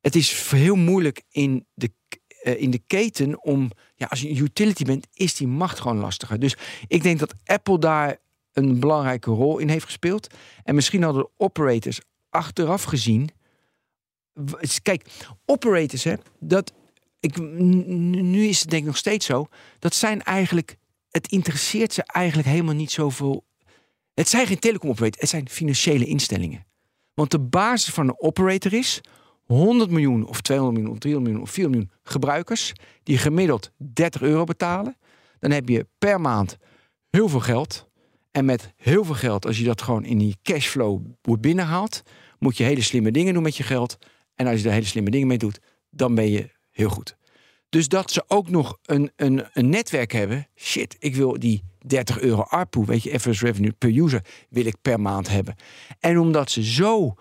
[0.00, 1.90] het is heel moeilijk in de,
[2.42, 3.70] eh, in de keten om.
[3.94, 6.38] Ja, als je een utility bent, is die macht gewoon lastiger.
[6.38, 8.16] Dus ik denk dat Apple daar
[8.52, 10.34] een belangrijke rol in heeft gespeeld.
[10.62, 13.28] En misschien hadden de operators achteraf gezien.
[14.82, 15.06] Kijk,
[15.44, 16.72] operators, hè, dat.
[17.20, 19.46] Ik, nu is het denk ik nog steeds zo.
[19.78, 20.76] Dat zijn eigenlijk.
[21.10, 23.44] Het interesseert ze eigenlijk helemaal niet zoveel.
[24.14, 26.66] Het zijn geen telecom operators, het zijn financiële instellingen.
[27.14, 29.00] Want de basis van een operator is
[29.44, 34.22] 100 miljoen of 200 miljoen of 300 miljoen of 4 miljoen gebruikers die gemiddeld 30
[34.22, 34.96] euro betalen.
[35.38, 36.56] Dan heb je per maand
[37.10, 37.88] heel veel geld.
[38.30, 42.02] En met heel veel geld, als je dat gewoon in die cashflow binnenhaalt,
[42.38, 43.98] moet je hele slimme dingen doen met je geld.
[44.34, 45.60] En als je daar hele slimme dingen mee doet,
[45.90, 47.16] dan ben je heel goed.
[47.68, 50.46] Dus dat ze ook nog een, een, een netwerk hebben.
[50.56, 54.76] Shit, ik wil die 30 euro ARPU, weet je, average revenue per user, wil ik
[54.82, 55.54] per maand hebben.
[56.00, 57.14] En omdat ze zo,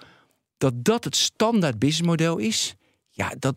[0.57, 2.75] dat dat het standaard businessmodel is,
[3.09, 3.55] ja, dat,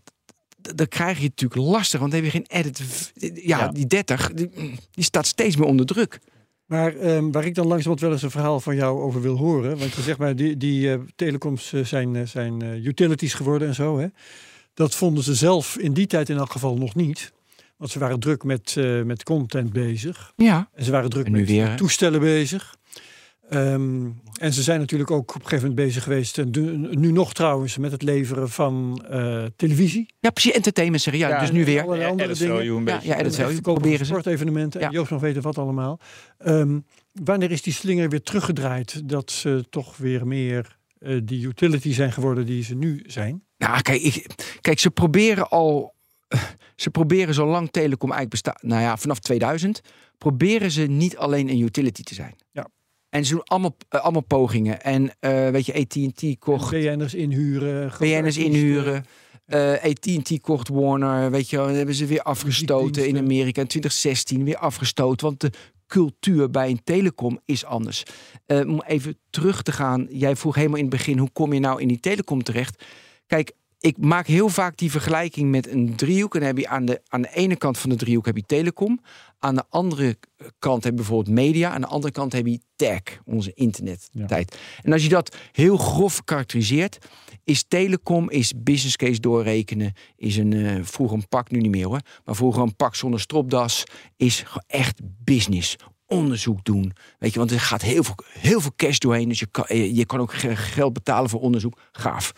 [0.58, 2.00] dat- dan krijg je het natuurlijk lastig.
[2.00, 3.12] Want dan heb je geen edit.
[3.14, 3.68] Ja, Ja.
[3.68, 4.48] die 30, die,
[4.90, 6.18] die staat steeds meer onder druk.
[6.66, 9.78] Maar ehm, waar ik dan langzamerhand wel eens een verhaal van jou over wil horen.
[9.78, 13.74] Want je zegt maar, die, die eh, telecoms eh, zijn, eh, zijn utilities geworden en
[13.74, 13.98] zo.
[13.98, 14.06] Hè?
[14.78, 17.32] Dat vonden ze zelf in die tijd in elk geval nog niet.
[17.76, 20.32] Want ze waren druk met, eh, met content bezig.
[20.36, 20.68] Ja.
[20.74, 22.76] En ze waren druk met weer, toestellen bezig.
[23.48, 24.06] Ehm,
[24.40, 26.38] en ze zijn natuurlijk ook op een gegeven moment bezig geweest.
[26.38, 26.50] En
[27.00, 30.06] nu nog trouwens met het leveren van eh, televisie.
[30.20, 30.52] Ja, precies.
[30.52, 31.22] Entertainment zeggen.
[31.22, 31.82] Ja, Ja, dus nu weer.
[31.82, 32.56] allerlei andere added dingen.
[32.56, 33.08] value een Ja, beetje.
[33.08, 34.04] ja, het verkopen proberen ze.
[34.04, 34.80] sportevenementen.
[34.80, 34.86] Ja.
[34.86, 36.00] En Joost nog weten wat allemaal.
[36.38, 36.78] Ehm,
[37.12, 39.08] wanneer is die slinger weer teruggedraaid?
[39.08, 43.42] Dat ze toch weer meer eh, die utility zijn geworden die ze nu zijn?
[43.58, 44.26] Nou, kijk, ik,
[44.60, 45.94] kijk, ze proberen al.
[46.76, 48.62] Ze proberen zolang telecom eigenlijk bestaat.
[48.62, 49.80] Nou ja, vanaf 2000
[50.18, 52.34] proberen ze niet alleen een utility te zijn.
[52.50, 52.68] Ja.
[53.08, 54.82] En ze doen allemaal, eh, allemaal pogingen.
[54.82, 57.92] En eh, weet je, AT&T kocht BN'ers inhuren.
[57.98, 59.04] BN'ers inhuren.
[59.46, 63.16] Eh AT&T kocht Warner, weet je hebben ze weer afgestoten in.
[63.16, 63.60] Amerika.
[63.60, 65.50] In 2016 weer afgestoten, want de
[65.86, 68.02] cultuur bij een telecom is anders.
[68.46, 71.60] Eh, om even terug te gaan, jij vroeg helemaal in het begin, hoe kom je
[71.60, 72.84] nou in die telecom terecht?
[73.28, 76.34] Kijk, ik maak heel vaak die vergelijking met een driehoek.
[76.34, 78.42] En dan heb je aan de, aan de ene kant van de driehoek heb je
[78.46, 79.00] telecom.
[79.38, 80.16] Aan de andere
[80.58, 81.70] kant heb je bijvoorbeeld media.
[81.70, 84.58] Aan de andere kant heb je tech, onze internettijd.
[84.82, 86.98] En als je dat heel grof karakteriseert,
[87.44, 91.86] is telecom, is business case doorrekenen, is een, eh, vroeger een pak, nu niet meer
[91.86, 93.84] hoor, maar vroeger een pak zonder stropdas,
[94.16, 95.76] is echt business.
[96.06, 96.92] Onderzoek doen.
[97.18, 99.28] Weet je, want er gaat heel veel, heel veel cash doorheen.
[99.28, 101.78] Dus je kan, eh, je kan ook ge- geld betalen voor onderzoek.
[101.92, 102.32] Gaaf.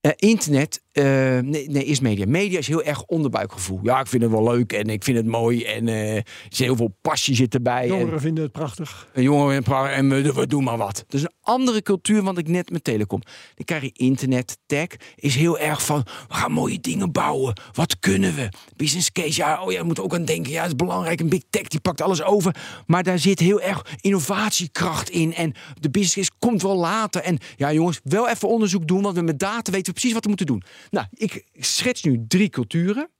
[0.00, 1.04] Eh, internet, eh,
[1.38, 2.26] nee, nee, is media.
[2.26, 3.80] Media is heel erg onderbuikgevoel.
[3.82, 5.64] Ja, ik vind het wel leuk en ik vind het mooi.
[5.64, 7.82] En er is heel veel passie zit erbij.
[7.82, 9.08] En, Jongeren vinden het prachtig.
[9.12, 11.04] een jongen en, pra- en we, we doen maar wat.
[11.08, 13.20] Dus een andere cultuur, want ik net met telecom.
[13.54, 14.86] Dan krijg je internet, tech,
[15.16, 17.60] is heel erg van, we gaan mooie dingen bouwen.
[17.72, 18.48] Wat kunnen we?
[18.76, 20.52] Business case, ja, oh ja, moet ook aan denken.
[20.52, 22.56] Ja, het is belangrijk, een big tech, die pakt alles over.
[22.86, 25.34] Maar daar zit heel erg innovatiekracht in.
[25.34, 27.22] En de business case komt wel later.
[27.22, 30.28] En ja, jongens, wel even onderzoek doen, want we met data weten precies wat we
[30.28, 30.62] moeten doen.
[30.90, 33.10] Nou, ik schets nu drie culturen.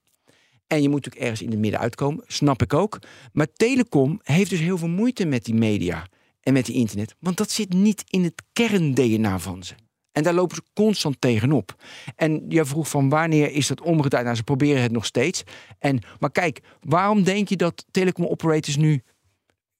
[0.66, 2.98] En je moet natuurlijk ergens in het midden uitkomen, snap ik ook.
[3.32, 6.06] Maar telecom heeft dus heel veel moeite met die media
[6.40, 7.14] en met die internet.
[7.18, 9.74] Want dat zit niet in het kern-DNA van ze.
[10.12, 11.82] En daar lopen ze constant tegenop.
[12.16, 14.24] En jij vroeg van wanneer is dat omgedraaid?
[14.24, 15.42] Nou, ze proberen het nog steeds.
[15.78, 19.02] En, maar kijk, waarom denk je dat telecom operators nu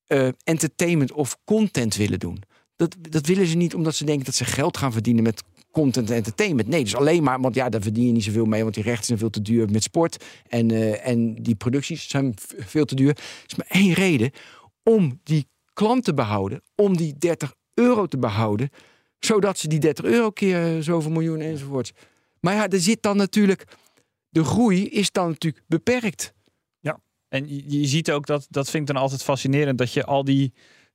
[0.07, 2.43] eh, entertainment of content willen doen?
[2.77, 6.11] Dat, dat willen ze niet omdat ze denken dat ze geld gaan verdienen met content
[6.11, 6.69] entertainment.
[6.69, 9.05] Nee, dus alleen maar, want ja, daar verdien je niet zoveel mee, want die rechten
[9.05, 10.25] zijn veel te duur met sport.
[10.49, 13.19] En, eh, en die producties zijn veel te duur.
[13.47, 14.31] Is maar één reden
[14.83, 18.71] om die klant te behouden, om die 30 euro te behouden,
[19.19, 21.93] zodat ze die 30 euro keer eh, zoveel miljoen enzovoort.
[22.41, 23.65] Maar ja, er zit dan natuurlijk,
[24.29, 26.33] de groei is dan natuurlijk beperkt.
[27.31, 30.25] En je, je ziet ook dat, dat vind ik dan altijd fascinerend, dat je al
[30.25, 30.53] die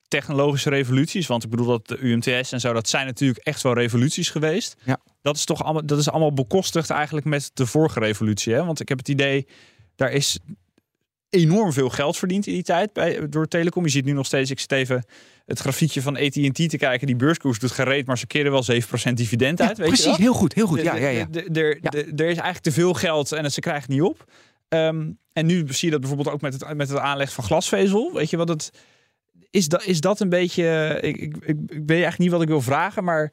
[0.07, 3.73] technologische revoluties, want ik bedoel dat de UMTS en zo, dat zijn natuurlijk echt wel
[3.73, 4.75] revoluties geweest.
[4.83, 4.97] Ja.
[5.21, 8.53] Dat is toch allemaal, dat is allemaal bekostigd eigenlijk met de vorige revolutie.
[8.53, 8.65] Hè?
[8.65, 9.47] Want ik heb het idee,
[9.95, 10.39] daar is
[11.29, 13.83] enorm veel geld verdiend in die tijd bij, door Telecom.
[13.83, 15.05] Je ziet nu nog steeds, ik zit even
[15.45, 18.63] het grafiekje van AT&T te kijken, die beurskoers doet gereed, maar ze keren wel
[19.09, 19.77] 7% dividend uit.
[19.77, 20.15] weet je precies, wel?
[20.15, 20.81] heel goed, heel goed.
[20.81, 21.27] Ja, ja, ja.
[21.53, 21.91] Er Ja.
[21.91, 24.25] is eigenlijk te veel geld en ze krijgen het niet op.
[24.67, 28.13] Ehm, en nu zie je dat bijvoorbeeld ook met het, met het aanleggen van glasvezel.
[28.13, 28.71] Weet je wat het
[29.55, 29.67] is?
[29.67, 30.97] Dat, is dat een beetje.
[31.01, 33.31] Ik, ik, ik, ik weet eigenlijk niet wat ik wil vragen, maar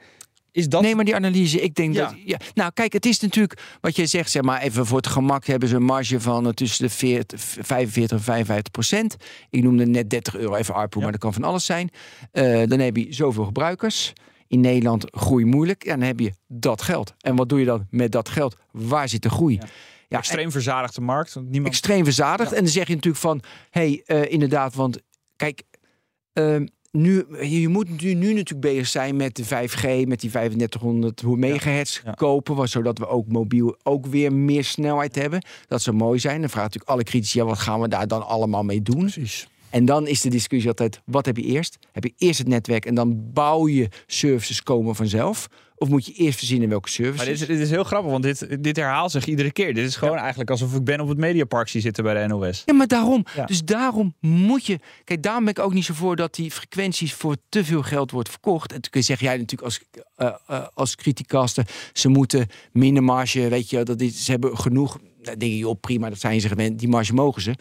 [0.53, 0.83] is dat.
[0.83, 2.07] Nee, maar die analyse, ik denk Ja.
[2.07, 2.15] dat.
[2.25, 5.47] Ja, nou, kijk, het is natuurlijk wat je zegt, zeg maar even voor het gemak
[5.47, 9.17] hebben ze een marge van eh, tussen de 40, 45 en 55 procent.
[9.51, 11.03] Ik noemde net 30 euro even ARPU, Ja.
[11.03, 11.91] maar dat kan van alles zijn.
[12.33, 14.13] Eh, dan heb je zoveel gebruikers.
[14.47, 15.85] In Nederland groei moeilijk.
[15.85, 17.15] En dan heb je dat geld.
[17.21, 18.57] En wat doe je dan met dat geld?
[18.71, 19.55] Waar zit de groei?
[19.55, 19.67] Ja.
[20.09, 21.35] Ja, extreem verzadigde markt.
[21.35, 21.73] want Niemand.
[21.75, 22.53] extreem verzadigd.
[22.53, 24.99] En dan zeg je natuurlijk van, hé, hey, eh, inderdaad, want
[25.37, 25.63] kijk,
[26.33, 31.23] ehm, nu, je moet nu, nu natuurlijk bezig zijn met de 5G, met die 3500
[31.23, 32.13] megahertz Ja.
[32.13, 35.45] kopen, wa- zodat we ook mobiel ook weer meer snelheid hebben.
[35.69, 36.41] Dat zou mooi zijn.
[36.41, 38.99] Dan vraagt natuurlijk alle critici, ja, wat gaan we daar dan allemaal mee doen?
[38.99, 39.47] Precies.
[39.71, 41.79] En dan is de discussie altijd, wat heb je eerst?
[41.93, 45.49] Heb je eerst het netwerk en dan bouw je services komen vanzelf?
[45.83, 47.17] Of moet je eerst verzinnen welke services?
[47.17, 49.75] Maar dit is, dit is heel grappig, want dit, dit herhaalt zich iedere keer.
[49.75, 52.63] Dit is gewoon eigenlijk alsof ik ben op het Mediapark zie zitten bij de NOS.
[52.67, 53.25] Ja, maar daarom.
[53.35, 53.45] Ja.
[53.45, 54.79] Dus daarom moet je.
[55.05, 58.11] Kijk, daarom ben ik ook niet zo voor dat die frequenties voor te veel geld
[58.11, 58.73] wordt verkocht.
[58.73, 59.81] En toen kun je zeggen, jij natuurlijk als,
[60.47, 64.99] eh, als criticaster, ze moeten minder marge, weet je, dat ze hebben genoeg.
[65.23, 67.55] Dan denk je, joh, prima, dat zijn ze gewend, die marge mogen ze.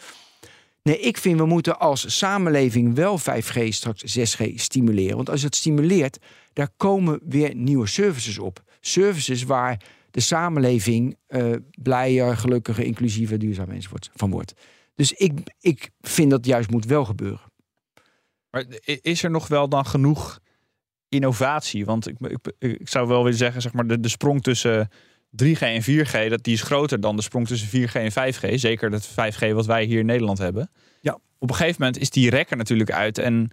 [0.82, 5.16] Nee, ik vind we moeten als samenleving wel 5G, straks 6G stimuleren.
[5.16, 6.18] Want als je het stimuleert,
[6.52, 8.62] daar komen weer nieuwe services op.
[8.80, 9.80] Services waar
[10.10, 14.54] de samenleving eh, blijer, gelukkiger, inclusiever, duurzaam enzovoort van wordt.
[14.94, 17.50] Dus ik, ik vind dat juist moet wel gebeuren.
[18.50, 20.40] Maar is er nog wel dan genoeg
[21.08, 21.84] innovatie?
[21.84, 24.88] Want ik, ik, ik zou wel willen zeggen, zeg maar, de, de sprong tussen
[25.44, 28.54] 3G en 4G, dat die is groter dan de sprong tussen 4G en 5G.
[28.54, 30.70] Zeker dat 5G wat wij hier in Nederland hebben.
[31.00, 31.18] Ja.
[31.38, 33.50] Op een gegeven moment is die rekker natuurlijk uit en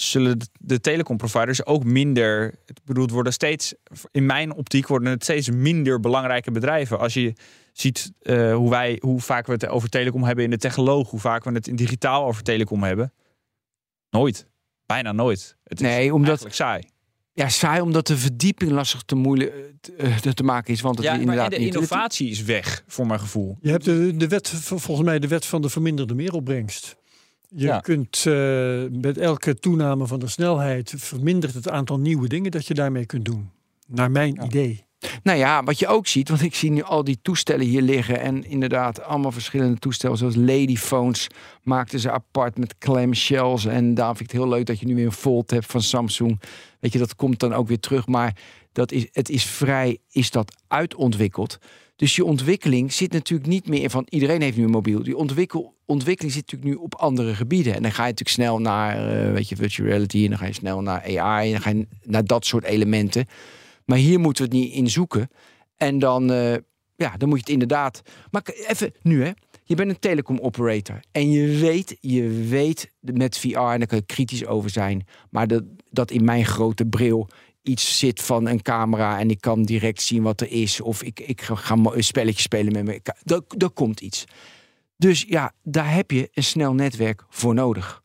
[0.00, 2.54] zullen de, de telecomproviders ook minder.
[2.66, 3.74] Ik bedoel, worden steeds,
[4.10, 6.98] in mijn optiek worden het steeds minder belangrijke bedrijven.
[6.98, 7.32] Als je
[7.72, 11.20] ziet eh, hoe wij, hoe vaak we het over telecom hebben in de technoloog, hoe
[11.20, 13.12] vaak we het in digitaal over telecom hebben.
[14.10, 14.46] Nooit.
[14.86, 15.56] Bijna nooit.
[15.64, 16.82] Het is Nee, omdat eigenlijk saai.
[17.32, 21.04] ja, saai omdat de verdieping lastig te moeilijk te, eh, te maken is, want het
[21.04, 21.74] Ja, is maar en inderdaad de niet.
[21.74, 23.58] innovatie is weg, voor mijn gevoel.
[23.60, 26.96] Je hebt de, de wet, volgens mij de wet van de verminderde meeropbrengst.
[27.58, 27.80] Je Ja.
[27.80, 32.74] kunt eh, met elke toename van de snelheid vermindert het aantal nieuwe dingen dat je
[32.74, 33.50] daarmee kunt doen.
[33.86, 34.44] Naar mijn Ja.
[34.44, 34.84] idee.
[35.22, 38.20] Nou ja, wat je ook ziet, want ik zie nu al die toestellen hier liggen
[38.20, 41.26] en inderdaad allemaal verschillende toestellen, zoals ladyphones
[41.62, 44.94] maakten ze apart met clamshells en daar vind ik het heel leuk dat je nu
[44.94, 46.40] weer een Fold hebt van Samsung.
[46.80, 48.36] Weet je, dat komt dan ook weer terug, maar
[48.72, 51.58] dat is, het is vrij, is dat uitontwikkeld.
[51.96, 55.02] Dus je ontwikkeling zit natuurlijk niet meer van iedereen heeft nu een mobiel.
[55.02, 57.74] Die ontwikkel, ontwikkeling zit natuurlijk nu op andere gebieden.
[57.74, 60.46] En dan ga je natuurlijk snel naar, eh, weet je, virtual reality en dan ga
[60.46, 63.26] je snel naar AI en dan ga je naar dat soort elementen.
[63.84, 65.30] Maar hier moeten we het niet in zoeken.
[65.76, 66.54] En dan, eh,
[66.96, 68.02] ja, dan moet je het inderdaad.
[68.30, 69.30] Maar even nu, hè.
[69.64, 71.00] Je bent een telecom operator.
[71.12, 75.06] En je weet, je weet met VR, en daar kan je kritisch over zijn.
[75.30, 77.28] Maar dat, dat in mijn grote bril
[77.66, 79.18] iets zit van een camera.
[79.18, 80.80] En ik kan direct zien wat er is.
[80.80, 83.00] Of ik, ik ga, een spelletje spelen met me.
[83.22, 84.24] Dat, dat komt iets.
[84.96, 88.02] Dus ja, daar heb je een snel netwerk voor nodig.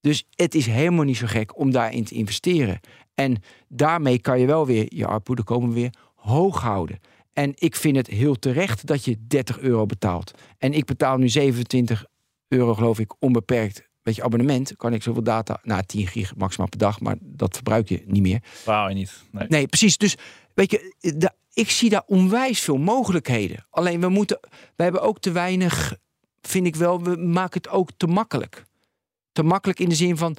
[0.00, 2.80] Dus het is helemaal niet zo gek om daarin te investeren.
[3.14, 7.00] En daarmee kan je wel weer je er komen we weer, hoog houden.
[7.32, 10.32] En ik vind het heel terecht dat je 30 euro betaalt.
[10.58, 12.04] En ik betaal nu 27
[12.48, 13.87] euro, geloof ik, onbeperkt.
[14.16, 17.88] Je, abonnement kan ik zoveel data, nou 10 gig maximaal per dag, maar dat verbruik
[17.88, 18.42] je niet meer.
[18.64, 19.12] Wauw, niet.
[19.30, 19.46] Nee.
[19.48, 19.96] Nee, precies.
[19.96, 20.16] Dus
[20.54, 23.66] weet je, da- ik zie daar onwijs veel mogelijkheden.
[23.70, 24.38] Alleen we moeten,
[24.76, 25.96] we hebben ook te weinig,
[26.40, 28.64] vind ik wel, we maken het ook te makkelijk.
[29.32, 30.36] Te makkelijk in de zin van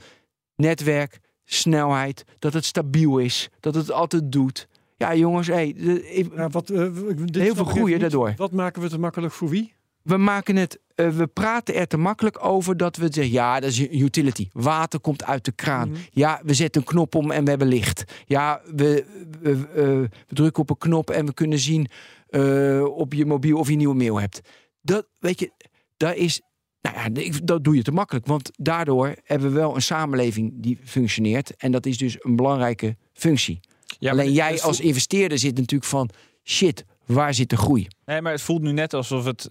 [0.55, 4.67] netwerk, snelheid, dat het stabiel is, dat het altijd doet.
[4.97, 8.34] Ja, jongens, hey, de- ik- Ja, wat, dit Heel veel groeien daardoor.
[8.38, 9.74] Wat maken we te makkelijk voor wie?
[10.01, 10.80] we maken het.
[11.00, 14.47] Eh, we praten er te makkelijk over dat we zeggen: ja, dat is een utility.
[14.52, 15.89] Water komt uit de kraan.
[15.89, 16.00] Mhm.
[16.12, 18.04] Ja, we zetten een knop om en we hebben licht.
[18.26, 19.06] Ja, we,
[19.41, 21.88] we, we, we drukken op een knop en we kunnen zien
[22.28, 24.41] eh, op je mobiel of je een nieuwe mail hebt.
[24.82, 25.52] Dat, weet je,
[25.97, 26.41] daar is.
[26.82, 28.26] Nou ja, dat doe je te makkelijk.
[28.26, 31.56] Want daardoor hebben we wel een samenleving die functioneert.
[31.56, 33.60] En dat is dus een belangrijke functie.
[34.00, 36.10] Ja, Alleen jij als investeerder zit natuurlijk van...
[36.43, 37.88] shit, waar zit de groei?
[38.06, 39.50] Nee, maar het voelt nu net alsof het.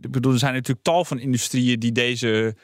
[0.00, 2.54] Ik bedoel, er zijn natuurlijk tal van industrieën die deze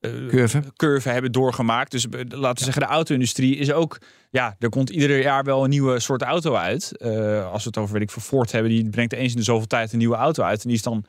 [0.00, 0.62] eh, Curve.
[0.76, 1.90] curve hebben doorgemaakt.
[1.90, 3.98] Dus eh, laten we zeggen, de auto-industrie is ook.
[4.30, 6.96] Ja, er komt ieder jaar wel een nieuwe soort auto uit.
[6.96, 9.44] Eh, als we het over, weet ik, voor Ford hebben, die brengt eens in de
[9.44, 10.62] zoveel tijd een nieuwe auto uit.
[10.62, 11.04] En die is dan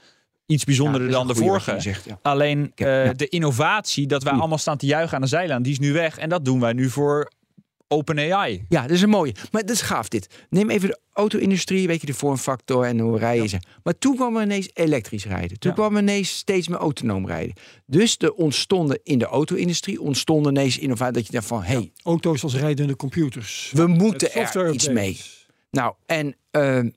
[0.45, 1.73] iets bijzonderder Ja, dan de vorige.
[1.73, 2.19] je zegt, ja.
[2.21, 2.71] Alleen
[3.15, 6.17] de innovatie, dat wij allemaal staan te juichen aan de zijlijn, die is nu weg.
[6.17, 7.31] En dat doen wij nu voor
[7.91, 8.65] OpenAI.
[8.69, 9.33] Ja, dat is een mooie.
[9.51, 10.45] Maar dat is gaaf dit.
[10.49, 13.57] Neem even de auto-industrie, weet je, de vormfactor en hoe rijden ze.
[13.83, 15.59] Maar toen kwam er ineens elektrisch rijden.
[15.59, 15.75] Toen Ja.
[15.77, 17.53] kwam er ineens steeds meer autonoom rijden.
[17.85, 21.91] Dus er ontstonden in de auto-industrie ontstonden ineens innovatie dat je dacht van, hé, hey,
[22.03, 23.71] Auto's als rijdende computers.
[23.73, 25.19] we moeten er iets mee.
[25.71, 26.89] Nou, en ehm,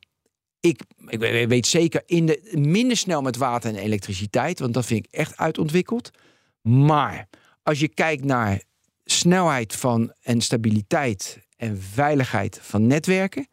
[0.60, 4.86] ik, ik we- weet zeker in de, minder snel met water en elektriciteit, want dat
[4.86, 6.10] vind ik echt uitontwikkeld.
[6.62, 7.28] Maar
[7.62, 8.62] als je kijkt naar
[9.04, 13.48] snelheid van en stabiliteit en veiligheid van netwerken,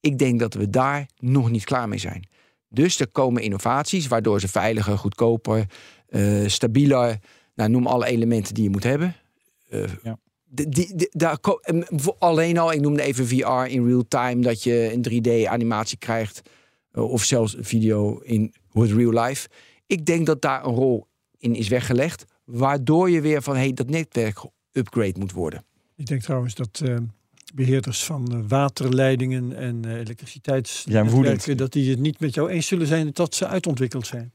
[0.00, 2.28] ik denk dat we daar nog niet klaar mee zijn.
[2.68, 5.66] Dus er komen innovaties waardoor ze veiliger, goedkoper,
[6.08, 7.18] eh, stabieler,
[7.54, 9.14] nou, noem alle elementen die je moet hebben.
[9.68, 10.18] Eh, Ja.
[10.44, 14.90] die, die- daar voor- alleen al, ik noemde even VR in real time, dat je
[14.92, 16.42] een 3D-animatie krijgt.
[16.90, 19.48] eh, of zelfs een video in real life.
[19.86, 21.06] Ik denk dat daar een rol
[21.38, 22.24] in is weggelegd.
[22.44, 24.44] Waardoor je weer van hey, dat netwerk
[24.76, 25.64] upgrade moet worden.
[25.96, 26.96] Ik denk trouwens dat eh,
[27.54, 31.56] beheerders van eh, waterleidingen en eh elektriciteitsnetwerken...
[31.56, 34.32] dat die het niet met jou eens zullen zijn dat ze uitontwikkeld zijn.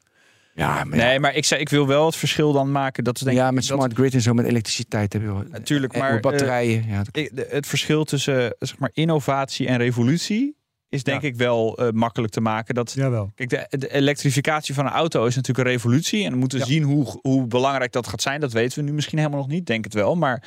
[0.56, 3.04] Ja, maar Nee, maar ik, zei, ik wil wel het verschil dan maken.
[3.04, 5.28] Dat is denk ja, ik met dat- smart grid en zo, met elektriciteit heb je
[5.28, 5.44] wel.
[5.52, 6.88] Natuurlijk, maar, met batterijen.
[6.88, 10.56] ja, dat- het verschil tussen zeg maar, innovatie en revolutie
[10.92, 11.28] is denk Ja.
[11.28, 12.76] ik wel eh, makkelijk te maken.
[12.76, 13.32] Dat, Jawel.
[13.36, 16.26] kijk, de, de elektrificatie van een auto is natuurlijk een revolutie.
[16.26, 16.66] En we moeten Ja.
[16.66, 18.39] zien hoe, hoe belangrijk dat gaat zijn.
[18.39, 19.66] Dat weten we nu misschien helemaal nog niet.
[19.66, 20.16] Denk het wel.
[20.16, 20.44] Maar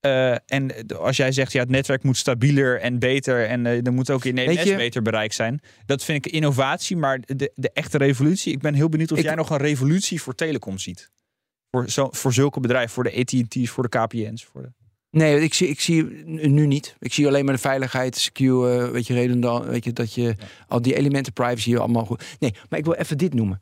[0.00, 3.46] eh, en als jij zegt, ja, het netwerk moet stabieler en beter.
[3.46, 5.60] En eh, er moet ook in EMS je- beter bereik zijn.
[5.86, 6.96] Dat vind ik innovatie.
[6.96, 8.52] Maar de, de echte revolutie.
[8.52, 11.10] Ik ben heel benieuwd of Ik- jij nog een revolutie voor telecom ziet.
[11.70, 12.90] Voor, zo, voor zulke bedrijven.
[12.90, 14.44] Voor de AT&T's, voor de KPN's.
[14.44, 14.68] Voor de...
[15.10, 16.96] Nee, ik zie, ik zie nu niet.
[16.98, 20.34] Ik zie alleen maar de veiligheid, secure, weet je, redundant, weet je, dat je
[20.68, 22.24] al die elementen privacy allemaal goed.
[22.38, 23.60] Nee, maar ik wil even dit noemen.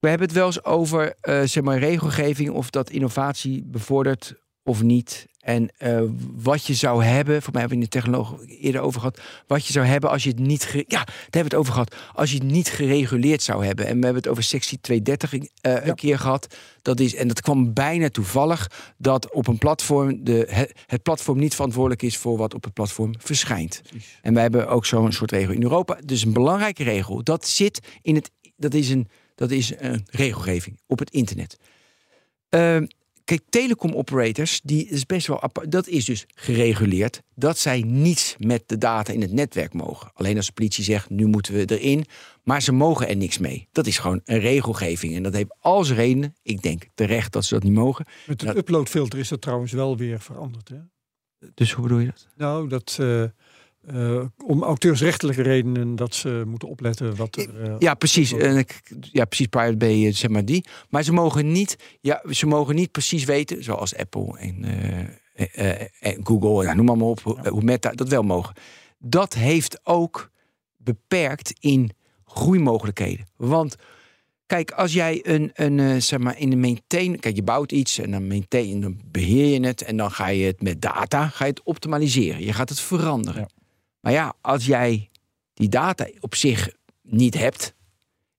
[0.00, 4.82] We hebben het wel eens over, eh, zeg maar, regelgeving of dat innovatie bevordert of
[4.82, 5.26] niet.
[5.44, 6.02] En eh,
[6.34, 9.66] wat je zou hebben, voor mij hebben we in de technologie eerder over gehad, wat
[9.66, 12.30] je zou hebben als je het niet, ja, daar hebben we het over gehad, als
[12.30, 13.86] je het niet gereguleerd zou hebben.
[13.86, 16.56] En we hebben het over sectie 230 eh, een keer gehad.
[16.82, 21.54] Dat is, en dat kwam bijna toevallig dat op een platform de, het, platform niet
[21.54, 23.82] verantwoordelijk is voor wat op het platform verschijnt.
[24.22, 25.98] En wij hebben ook zo'n soort regel in Europa.
[26.04, 27.22] Dus een belangrijke regel.
[27.22, 28.30] Dat zit in het.
[28.56, 31.58] Dat is een, dat is een regelgeving op het internet.
[32.48, 32.86] Ehm,
[33.24, 35.70] kijk, telecom operators, die is best wel apart.
[35.70, 40.10] Dat is dus gereguleerd dat zij niets met de data in het netwerk mogen.
[40.14, 42.04] Alleen als de politie zegt, nu moeten we erin.
[42.42, 43.68] Maar ze mogen er niks mee.
[43.72, 45.14] Dat is gewoon een regelgeving.
[45.16, 46.34] En dat heeft al zijn redenen.
[46.42, 48.06] Ik denk terecht dat ze dat niet mogen.
[48.26, 48.56] Met het Ja.
[48.58, 50.68] uploadfilter is dat trouwens wel weer veranderd.
[50.68, 50.76] Hè?
[51.54, 52.28] Dus hoe bedoel je dat?
[52.36, 53.24] Nou, dat eh,
[53.86, 57.62] eh, om auteursrechtelijke redenen dat ze moeten opletten wat er.
[57.62, 58.30] eh, Ja, precies.
[59.12, 59.46] Ja, precies.
[59.46, 60.64] Pirate Bay, eh, zeg maar die.
[60.88, 65.00] Maar ze mogen niet, ja, ze mogen niet precies weten, zoals Apple en, eh,
[65.34, 68.54] eh, eh, en Google, ja, noem maar, maar op, hoe- hoe Meta dat wel mogen.
[68.98, 70.30] Dat heeft ook
[70.76, 71.90] beperkt in
[72.24, 73.26] groeimogelijkheden.
[73.36, 73.76] Want
[74.46, 77.98] kijk, als jij een, een eh, zeg maar, in de maintain, kijk, je bouwt iets
[77.98, 81.44] en dan maintain, dan beheer je het en dan ga je het met data, ga
[81.44, 82.44] je het optimaliseren.
[82.44, 83.40] Je gaat het veranderen.
[83.40, 83.48] Ja.
[84.04, 85.10] Maar ja, als jij
[85.54, 86.70] die data op zich
[87.02, 87.74] niet hebt,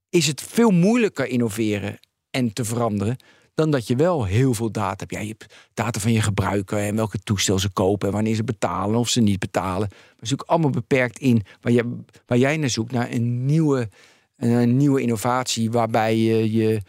[0.10, 2.00] is het veel moeilijker innoveren
[2.30, 3.18] en te veranderen
[3.54, 5.12] dan dat je wel heel veel data hebt.
[5.12, 8.44] Ja, je hebt data van je gebruiker en welke toestel ze kopen en wanneer ze
[8.44, 9.88] betalen of ze niet betalen.
[9.90, 13.90] Maar is ook allemaal beperkt in waar, je, waar jij naar zoekt, naar een nieuwe,
[14.38, 16.82] een nieuwe innovatie waarbij je je,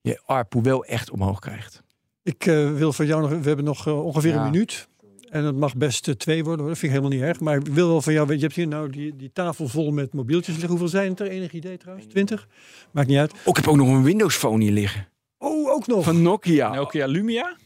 [0.00, 1.82] je ARPU wel echt omhoog krijgt.
[2.22, 3.30] Ik eh, wil van jou nog.
[3.30, 4.44] We hebben nog eh, ongeveer Ja.
[4.44, 4.88] een minuut.
[5.36, 6.68] En het mag best eh, twee worden hoor.
[6.68, 7.40] Dat vind ik helemaal niet erg.
[7.40, 8.34] Maar ik wil wel van jou.
[8.34, 10.70] Je hebt hier nou die, die tafel vol met mobieltjes liggen.
[10.70, 11.28] Hoeveel zijn het er?
[11.28, 12.06] Enig idee trouwens?
[12.06, 12.48] Twintig?
[12.90, 13.32] Maakt niet uit.
[13.44, 15.08] Ook ik heb ook nog een Windows Phone hier liggen.
[15.38, 16.04] Oh, ook nog.
[16.04, 16.74] Van Nokia.
[16.74, 17.56] Nokia Lumia?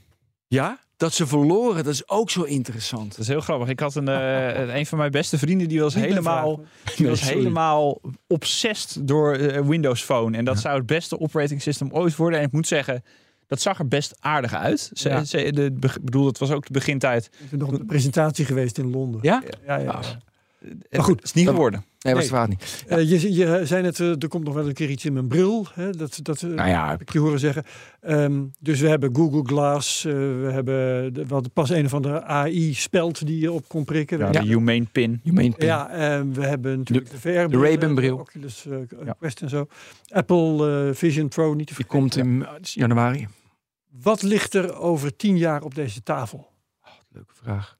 [0.48, 0.78] Ja?
[1.00, 3.10] dat ze verloren, dat is ook zo interessant.
[3.10, 3.68] Dat is heel grappig.
[3.68, 6.60] Ik had een, eh, een van mijn beste vrienden die was helemaal,
[6.96, 10.36] die was Nee, helemaal obsessed door eh, Windows Phone.
[10.36, 12.38] En dat zou het beste operating system ooit worden.
[12.38, 13.02] En ik moet zeggen,
[13.50, 14.90] dat zag er best aardig uit.
[14.94, 15.24] Ze, Ja.
[15.24, 17.30] ze, de, be- bedoel, het was ook de begintijd.
[17.38, 19.20] Ik ben nog op de presentatie geweest in Londen.
[19.22, 19.42] Ja?
[19.66, 19.90] Ja, ja, ja.
[19.90, 20.04] Ah.
[20.90, 21.84] Maar goed, het is niet dat- geworden.
[22.00, 22.84] Nee, was het waar niet.
[22.88, 25.28] Eh, je, je zei net, eh, er komt nog wel een keer iets in mijn
[25.28, 25.66] bril.
[25.74, 25.90] Hè?
[25.90, 27.64] Dat, dat eh, Nou ja, heb ik je horen zeggen.
[28.00, 30.04] Ehm, dus we hebben Google Glass.
[30.04, 34.18] eh, we hebben de, wat pas een van de AI-speld die je op kon prikken.
[34.18, 35.20] Ja, We de Humane Pin.
[35.22, 38.18] je meent Ja, en we hebben natuurlijk de, VR de Ray-Ban-bril.
[38.18, 39.12] Oculus eh, Ja.
[39.18, 39.66] Quest en zo.
[40.08, 41.98] Apple eh, Vision Pro niet te Die vergeten.
[41.98, 43.28] komt in januari.
[43.90, 46.48] Wat ligt er over tien jaar op deze tafel?
[47.08, 47.78] Leuke vraag.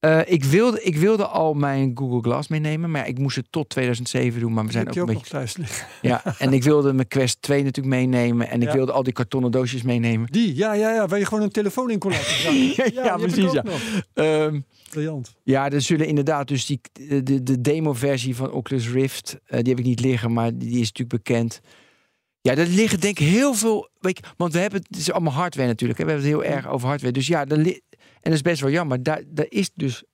[0.00, 3.68] Eh, ik, wilde, ik wilde al mijn Google Glass meenemen, maar ik moest het tot
[3.68, 4.52] 2007 doen.
[4.52, 5.26] Maar we zijn ook een ook beetje.
[5.30, 5.86] thuis liggen.
[6.02, 8.48] Ja, en ik wilde mijn Quest 2 natuurlijk meenemen.
[8.48, 8.74] En ik Ja.
[8.74, 10.26] wilde al die kartonnen doosjes meenemen.
[10.30, 12.92] Die, ja, ja, ja, waar je gewoon een telefoon in kon laten.
[13.04, 13.62] Ja, precies, ja.
[14.90, 15.34] Briljant.
[15.42, 16.80] ja, er zullen inderdaad dus die,
[17.22, 20.92] de, de demo-versie van Oculus Rift, eh, die heb ik niet liggen, maar die is
[20.92, 21.60] natuurlijk bekend.
[22.40, 25.12] Ja, er liggen denk ik heel veel, weet je, want we hebben het, het is
[25.12, 27.12] allemaal hardware natuurlijk, hè, we hebben het heel erg over hardware.
[27.12, 29.02] Dus ja, er li- en dat is best wel jammer.
[29.02, 30.04] Daar, daar is dus,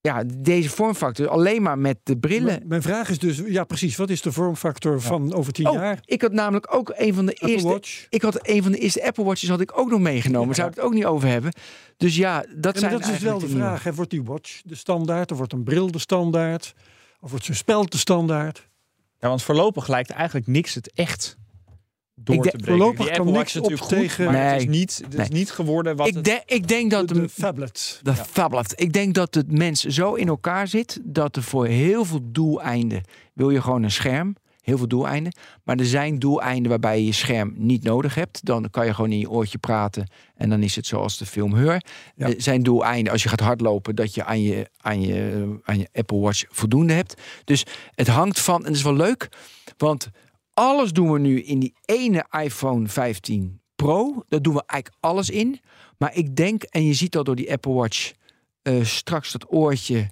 [0.00, 2.60] ja, deze vormfactor alleen maar met de brillen.
[2.64, 5.74] M- Mijn vraag is dus, ja precies, wat is de vormfactor van over tien Oh,
[5.74, 5.98] jaar?
[6.04, 7.68] ik had namelijk ook een van de Apple eerste.
[7.68, 8.06] Watch.
[8.08, 10.48] Ik had een van de eerste Apple Watches had ik ook nog meegenomen.
[10.48, 10.54] Ja.
[10.54, 11.52] Zou ik het ook niet over hebben.
[11.96, 13.82] Dus ja, dat Ja, maar zijn dat is dus wel de vraag.
[13.82, 13.94] Hè.
[13.94, 15.30] Wordt die watch de standaard?
[15.32, 16.74] Of wordt een bril de standaard?
[17.20, 18.68] Of wordt zo'n speld de standaard?
[19.18, 21.36] Ja, want voorlopig lijkt eigenlijk niks het echt
[22.24, 22.66] door Ik te denk- breken.
[22.78, 24.78] voorlopig Die kan Apple niks op goed, tegen- maar het is Nee.
[24.78, 25.38] niet, het is Nee.
[25.38, 26.42] niet geworden wat Ik, het...
[26.46, 28.00] ik denk dat De, de, de phablet.
[28.02, 28.72] de tablet.
[28.76, 33.02] Ik denk dat het mens zo in elkaar zit dat er voor heel veel doeleinden
[33.34, 34.36] wil je gewoon een scherm.
[34.60, 35.32] Heel veel doeleinden.
[35.64, 38.44] Maar er zijn doeleinden waarbij je je scherm niet nodig hebt.
[38.44, 40.10] Dan kan je gewoon in je oortje praten.
[40.36, 41.82] En dan is het zoals de film Heur.
[42.16, 42.26] Ja.
[42.26, 43.94] Er zijn doeleinden als je gaat hardlopen.
[43.96, 47.14] Dat je aan je, aan, je aan je Apple Watch voldoende hebt.
[47.44, 47.64] Dus
[47.94, 48.56] het hangt van.
[48.58, 49.28] En dat is wel leuk.
[49.76, 50.08] Want
[50.60, 54.24] alles doen we nu in die ene iPhone 15 Pro.
[54.28, 55.60] Daar doen we eigenlijk alles in.
[55.98, 58.12] Maar ik denk, en je ziet al door die Apple Watch
[58.62, 60.10] eh, straks dat oortje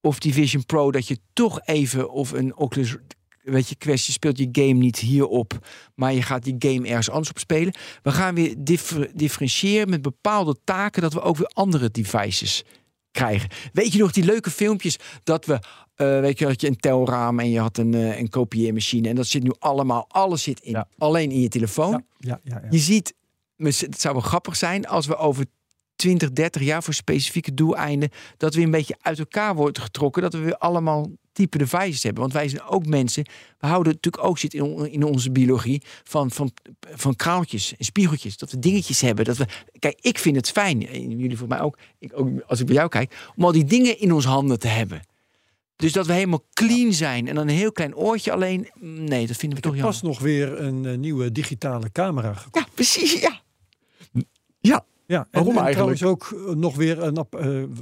[0.00, 2.96] of die Vision Pro, dat je toch even of een Oculus,
[3.42, 7.30] weet je, kwestie speelt je game niet hierop, maar je gaat die game ergens anders
[7.30, 7.74] op spelen.
[8.02, 12.64] We gaan weer differ- differentiëren met bepaalde taken, dat we ook weer andere devices
[13.16, 13.48] krijgen.
[13.72, 15.52] Weet je nog die leuke filmpjes dat we,
[15.94, 19.14] eh, weet je, had je een telraam en je had een, eh, een kopieermachine en
[19.14, 20.88] dat zit nu allemaal, alles zit in, Ja.
[20.98, 21.90] alleen in je telefoon.
[21.90, 22.68] Ja, ja, ja, ja.
[22.70, 23.14] Je ziet,
[23.56, 25.44] het zou wel grappig zijn als we over
[25.96, 30.32] 20, 30 jaar voor specifieke doeleinden, dat we een beetje uit elkaar worden getrokken, dat
[30.32, 32.20] we weer allemaal type devices hebben.
[32.22, 33.24] Want wij zijn ook mensen,
[33.58, 36.52] we houden natuurlijk ook zit in, on- in onze biologie van, van,
[36.94, 39.24] van kraaltjes en spiegeltjes, dat we dingetjes hebben.
[39.24, 39.46] Dat we,
[39.78, 42.74] kijk, ik vind het fijn, en jullie voor mij ook, ik, ook als ik bij
[42.74, 45.02] jou kijk, om al die dingen in ons handen te hebben.
[45.76, 48.68] Dus dat we helemaal clean zijn en dan een heel klein oortje alleen.
[48.80, 50.00] Nee, dat vinden we Ik toch heb jammer.
[50.00, 52.66] pas nog weer een eh, nieuwe digitale camera gekocht.
[52.66, 53.40] Ja, precies, ja.
[54.60, 55.96] Ja, Ja, en, Waarom en eigenlijk?
[55.98, 57.16] trouwens ook eh, nog weer een...
[57.16, 57.24] eh,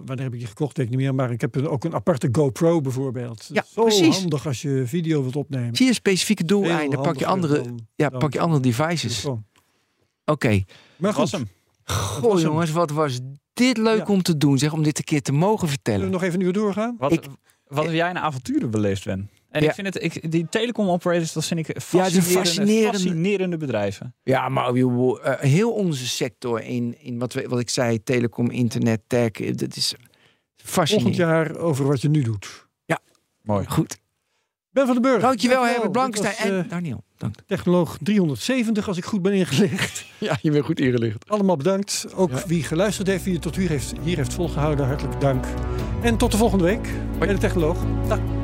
[0.05, 0.77] wanneer heb ik die gekocht?
[0.77, 1.15] Weet ik niet meer.
[1.15, 3.49] Maar ik heb een- ook een aparte GoPro bijvoorbeeld.
[3.53, 4.19] Ja, Zo precies.
[4.19, 5.77] handig als je video wilt opnemen.
[5.77, 9.27] Zie je specifieke doeleinden, pak je andere, dan- ja, dan pak je andere devices.
[10.25, 10.63] Oké.
[10.97, 11.43] Maar goed.
[11.85, 13.21] Goh jongens, wat was
[13.53, 14.13] dit leuk Ja.
[14.13, 16.11] om te doen, zeg, om dit een keer te mogen zullen we vertellen.
[16.11, 16.95] nog even nu doorgaan?
[16.99, 17.27] Wat, Ik-
[17.67, 19.31] wat heb jij een avonturen beleefd, Ben?
[19.55, 19.69] En Ja.
[19.69, 24.15] ik vind het, ik, die telecom operators, dat vind ik fascinerende, fascinerende- bedrijven.
[24.23, 28.51] Ja, maar joh, eh, heel onze sector in, in wat, we, wat ik zei, telecom,
[28.51, 31.17] internet, tech, eh, dat is Volgend fascinerend.
[31.17, 32.63] jaar over wat je nu doet.
[33.43, 33.67] Mooi.
[33.69, 33.99] Goed.
[34.71, 35.21] Ben van den Burg.
[35.23, 37.05] Dankjewel Herbert Blankenstein en eh, Daniel.
[37.17, 37.35] Dank.
[37.47, 40.05] Technoloog 370, als ik goed ben ingelicht.
[40.19, 41.29] Ja, je bent goed ingelicht.
[41.29, 42.07] Allemaal bedankt.
[42.15, 45.45] Ook wie geluisterd heeft, wie het tot hier heeft, hier heeft volgehouden, hartelijk dank.
[46.03, 46.89] En tot de volgende week
[47.19, 47.79] bij de Technoloog.
[48.09, 48.44] Dag.